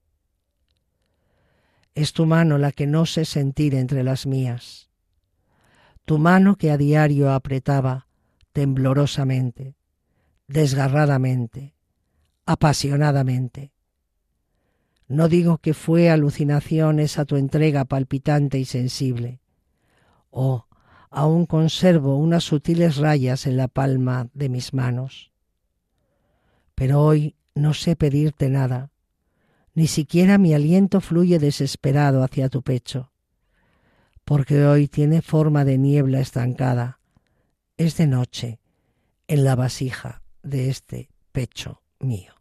Es 1.95 2.13
tu 2.13 2.27
mano 2.27 2.59
la 2.59 2.73
que 2.73 2.89
no 2.89 3.07
sé 3.07 3.25
sentir 3.25 3.77
entre 3.77 4.03
las 4.03 4.27
mías. 4.27 4.86
Tu 6.07 6.19
mano 6.19 6.57
que 6.57 6.71
a 6.71 6.79
diario 6.79 7.31
apretaba 7.33 8.07
temblorosamente, 8.53 9.77
desgarradamente, 10.49 11.75
apasionadamente 12.47 13.77
no 15.09 15.29
digo 15.29 15.59
que 15.59 15.73
fue 15.73 16.11
alucinación 16.11 16.99
esa 16.99 17.25
tu 17.25 17.37
entrega 17.37 17.85
palpitante 17.85 18.59
y 18.59 18.65
sensible. 18.65 19.41
Oh, 20.31 20.67
aún 21.11 21.47
conservo 21.47 22.17
unas 22.17 22.45
sutiles 22.45 22.97
rayas 22.97 23.47
en 23.47 23.57
la 23.57 23.69
palma 23.69 24.29
de 24.35 24.49
mis 24.49 24.75
manos. 24.75 25.31
Pero 26.75 27.03
hoy 27.03 27.37
no 27.55 27.73
sé 27.73 27.95
pedirte 27.95 28.51
nada, 28.51 28.91
ni 29.75 29.87
siquiera 29.87 30.39
mi 30.39 30.55
aliento 30.55 31.01
fluye 31.01 31.39
desesperado 31.39 32.25
hacia 32.25 32.49
tu 32.49 32.63
pecho, 32.63 33.13
porque 34.27 34.67
hoy 34.67 34.89
tiene 34.89 35.23
forma 35.23 35.65
de 35.65 35.79
niebla 35.79 36.21
estancada, 36.21 36.99
es 37.79 37.97
de 37.97 38.09
noche 38.09 38.59
en 39.29 39.45
la 39.45 39.55
vasija 39.55 40.21
de 40.43 40.69
este 40.69 41.09
pecho 41.33 41.81
mío. 42.01 42.37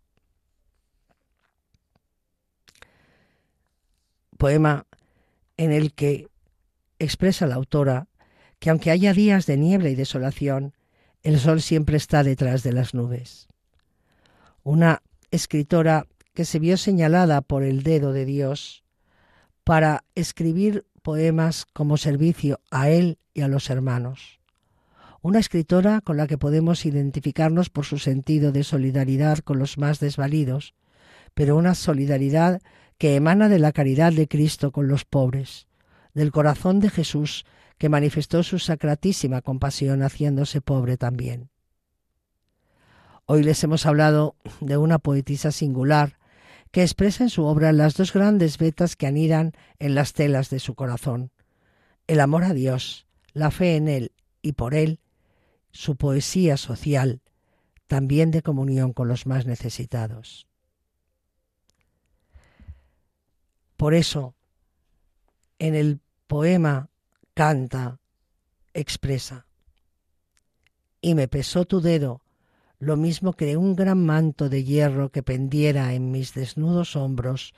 poema 4.37 4.85
en 5.57 5.71
el 5.71 5.93
que 5.93 6.27
expresa 6.99 7.47
la 7.47 7.55
autora 7.55 8.07
que 8.59 8.69
aunque 8.69 8.91
haya 8.91 9.13
días 9.13 9.45
de 9.45 9.57
niebla 9.57 9.89
y 9.89 9.95
desolación, 9.95 10.73
el 11.23 11.39
sol 11.39 11.61
siempre 11.61 11.97
está 11.97 12.23
detrás 12.23 12.63
de 12.63 12.73
las 12.73 12.93
nubes. 12.93 13.47
Una 14.63 15.01
escritora 15.31 16.07
que 16.33 16.45
se 16.45 16.59
vio 16.59 16.77
señalada 16.77 17.41
por 17.41 17.63
el 17.63 17.83
dedo 17.83 18.11
de 18.11 18.25
Dios 18.25 18.83
para 19.63 20.03
escribir 20.15 20.85
poemas 21.05 21.67
como 21.71 21.97
servicio 21.97 22.59
a 22.71 22.89
él 22.89 23.19
y 23.35 23.41
a 23.41 23.47
los 23.47 23.69
hermanos. 23.69 24.39
Una 25.21 25.37
escritora 25.37 26.01
con 26.01 26.17
la 26.17 26.25
que 26.25 26.39
podemos 26.39 26.83
identificarnos 26.83 27.69
por 27.69 27.85
su 27.85 27.99
sentido 27.99 28.51
de 28.51 28.63
solidaridad 28.63 29.37
con 29.37 29.59
los 29.59 29.77
más 29.77 29.99
desvalidos, 29.99 30.73
pero 31.35 31.57
una 31.57 31.75
solidaridad 31.75 32.59
que 32.97 33.15
emana 33.15 33.49
de 33.49 33.59
la 33.59 33.71
caridad 33.71 34.13
de 34.13 34.27
Cristo 34.27 34.71
con 34.71 34.87
los 34.87 35.05
pobres, 35.05 35.67
del 36.15 36.31
corazón 36.31 36.79
de 36.79 36.89
Jesús 36.89 37.45
que 37.77 37.87
manifestó 37.87 38.41
su 38.41 38.57
sacratísima 38.57 39.43
compasión 39.43 40.01
haciéndose 40.01 40.59
pobre 40.59 40.97
también. 40.97 41.49
Hoy 43.27 43.43
les 43.43 43.63
hemos 43.63 43.85
hablado 43.85 44.35
de 44.59 44.77
una 44.77 44.97
poetisa 44.97 45.51
singular 45.51 46.17
que 46.75 46.83
expresa 46.83 47.23
en 47.23 47.29
su 47.29 47.45
obra 47.45 47.71
las 47.71 47.95
dos 47.95 48.11
grandes 48.11 48.57
vetas 48.57 48.97
que 48.97 49.07
anidan 49.07 49.53
en 49.79 49.95
las 49.95 50.11
telas 50.11 50.49
de 50.49 50.59
su 50.59 50.75
corazón. 50.75 51.31
El 52.05 52.19
amor 52.19 52.43
a 52.43 52.53
Dios, 52.53 53.07
la 53.31 53.49
fe 53.49 53.77
en 53.77 53.87
Él 53.87 54.11
y 54.41 54.51
por 54.51 54.73
Él, 54.73 54.99
su 55.71 55.95
poesía 55.95 56.57
social, 56.57 57.21
también 57.87 58.29
de 58.29 58.41
comunión 58.41 58.91
con 58.91 59.07
los 59.07 59.25
más 59.25 59.45
necesitados. 59.45 60.47
Por 63.77 63.93
eso, 63.93 64.35
en 65.59 65.75
el 65.75 66.01
poema 66.27 66.89
canta, 67.33 68.01
expresa, 68.73 69.47
y 70.99 71.15
me 71.15 71.29
pesó 71.29 71.63
tu 71.63 71.79
dedo, 71.79 72.21
lo 72.79 72.97
mismo 72.97 73.33
que 73.33 73.57
un 73.57 73.75
gran 73.75 74.05
manto 74.05 74.49
de 74.49 74.63
hierro 74.63 75.11
que 75.11 75.23
pendiera 75.23 75.93
en 75.93 76.11
mis 76.11 76.33
desnudos 76.33 76.95
hombros, 76.95 77.53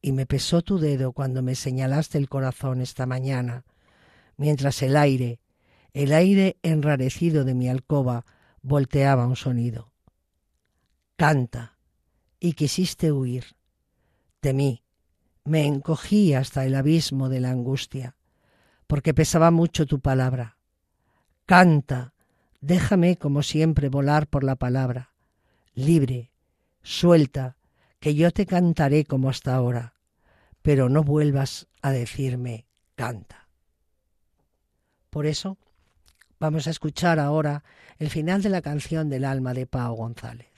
y 0.00 0.12
me 0.12 0.26
pesó 0.26 0.62
tu 0.62 0.78
dedo 0.78 1.12
cuando 1.12 1.42
me 1.42 1.54
señalaste 1.54 2.18
el 2.18 2.28
corazón 2.28 2.80
esta 2.80 3.06
mañana, 3.06 3.64
mientras 4.36 4.82
el 4.82 4.96
aire, 4.96 5.40
el 5.92 6.12
aire 6.12 6.58
enrarecido 6.62 7.44
de 7.44 7.54
mi 7.54 7.68
alcoba, 7.68 8.24
volteaba 8.62 9.26
un 9.26 9.36
sonido. 9.36 9.92
Canta, 11.16 11.78
y 12.38 12.52
quisiste 12.52 13.12
huir. 13.12 13.56
Temí, 14.40 14.82
me 15.44 15.64
encogí 15.64 16.34
hasta 16.34 16.66
el 16.66 16.74
abismo 16.74 17.28
de 17.28 17.40
la 17.40 17.50
angustia, 17.50 18.16
porque 18.86 19.14
pesaba 19.14 19.50
mucho 19.50 19.86
tu 19.86 20.00
palabra. 20.00 20.58
Canta, 21.46 22.12
déjame 22.60 23.16
como 23.16 23.42
siempre 23.42 23.88
volar 23.88 24.26
por 24.26 24.44
la 24.44 24.56
palabra, 24.56 25.12
libre, 25.74 26.30
suelta, 26.82 27.56
que 28.00 28.14
yo 28.14 28.30
te 28.30 28.46
cantaré 28.46 29.04
como 29.04 29.30
hasta 29.30 29.54
ahora, 29.54 29.94
pero 30.62 30.88
no 30.88 31.02
vuelvas 31.02 31.66
a 31.82 31.90
decirme 31.90 32.66
canta. 32.94 33.48
Por 35.10 35.26
eso, 35.26 35.58
vamos 36.38 36.66
a 36.66 36.70
escuchar 36.70 37.18
ahora 37.18 37.64
el 37.98 38.10
final 38.10 38.42
de 38.42 38.50
la 38.50 38.62
canción 38.62 39.08
del 39.08 39.24
alma 39.24 39.54
de 39.54 39.66
Pao 39.66 39.94
González. 39.94 40.55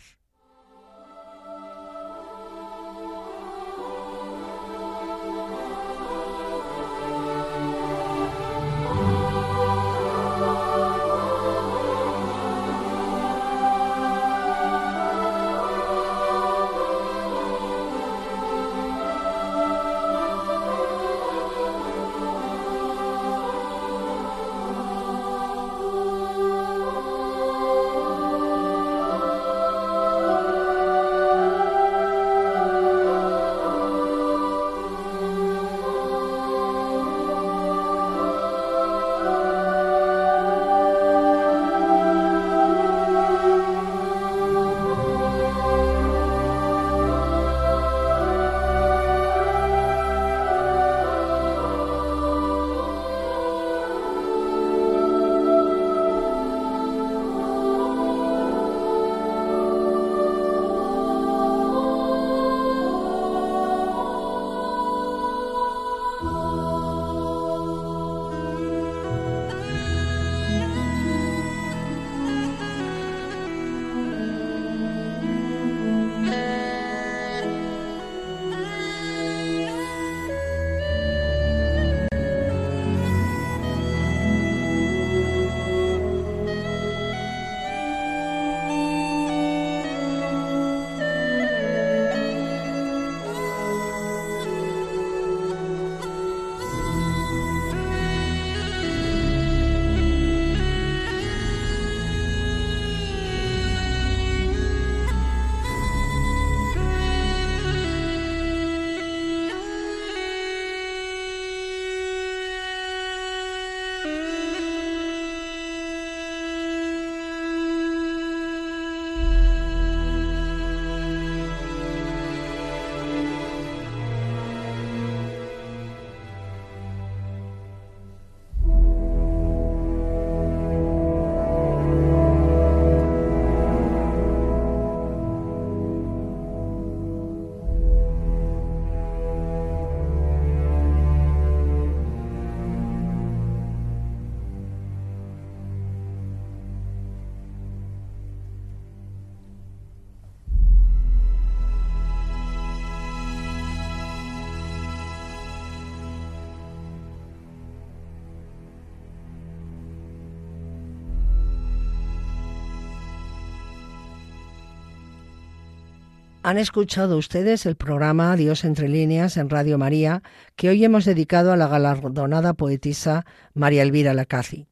Han 166.48 166.56
escuchado 166.56 167.18
ustedes 167.18 167.66
el 167.66 167.76
programa 167.76 168.34
Dios 168.34 168.64
entre 168.64 168.88
líneas 168.88 169.36
en 169.36 169.50
Radio 169.50 169.76
María 169.76 170.22
que 170.56 170.70
hoy 170.70 170.82
hemos 170.82 171.04
dedicado 171.04 171.52
a 171.52 171.58
la 171.58 171.68
galardonada 171.68 172.54
poetisa 172.54 173.26
María 173.52 173.82
Elvira 173.82 174.14
Lacazi. 174.14 174.66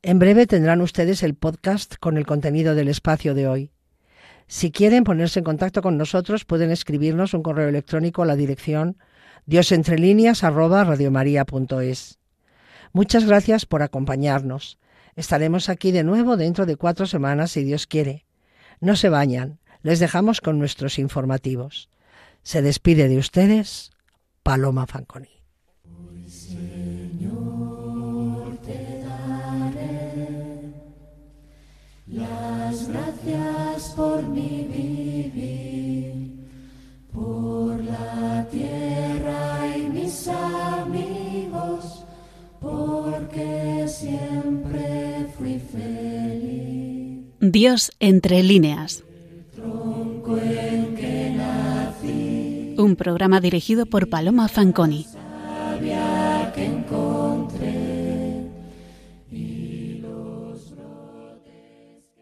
En 0.00 0.18
breve 0.18 0.46
tendrán 0.46 0.80
ustedes 0.80 1.22
el 1.22 1.34
podcast 1.34 1.96
con 2.00 2.16
el 2.16 2.24
contenido 2.24 2.74
del 2.74 2.88
espacio 2.88 3.34
de 3.34 3.48
hoy. 3.48 3.70
Si 4.46 4.70
quieren 4.70 5.04
ponerse 5.04 5.40
en 5.40 5.44
contacto 5.44 5.82
con 5.82 5.98
nosotros, 5.98 6.46
pueden 6.46 6.70
escribirnos 6.70 7.34
un 7.34 7.42
correo 7.42 7.68
electrónico 7.68 8.22
a 8.22 8.26
la 8.26 8.36
dirección 8.36 8.96
diosentrelíneas@radiomaria.es. 9.44 12.18
Muchas 12.94 13.26
gracias 13.26 13.66
por 13.66 13.82
acompañarnos. 13.82 14.78
Estaremos 15.16 15.68
aquí 15.68 15.92
de 15.92 16.02
nuevo 16.02 16.38
dentro 16.38 16.64
de 16.64 16.76
cuatro 16.76 17.04
semanas, 17.04 17.50
si 17.50 17.62
Dios 17.62 17.86
quiere. 17.86 18.24
No 18.80 18.96
se 18.96 19.10
bañan 19.10 19.58
les 19.82 19.98
dejamos 19.98 20.40
con 20.40 20.58
nuestros 20.58 20.98
informativos. 20.98 21.88
Se 22.42 22.62
despide 22.62 23.08
de 23.08 23.18
ustedes 23.18 23.90
Paloma 24.42 24.86
Fanconi. 24.86 25.28
Señor, 26.26 27.28
te 28.58 29.04
daré 29.04 30.72
las 32.06 32.88
gracias 32.88 33.92
por 33.96 34.26
mi 34.28 34.64
vivir, 34.64 36.48
por 37.12 37.82
la 37.82 38.46
tierra 38.50 39.76
y 39.76 39.88
mis 39.88 40.28
amigos, 40.28 42.04
porque 42.60 43.86
siempre 43.88 45.26
fui 45.36 45.58
feliz. 45.58 47.24
Dios 47.40 47.92
entre 48.00 48.42
líneas. 48.42 49.04
Un 52.88 52.96
programa 52.96 53.38
dirigido 53.38 53.84
por 53.84 54.08
Paloma 54.08 54.48
Fanconi. 54.48 55.04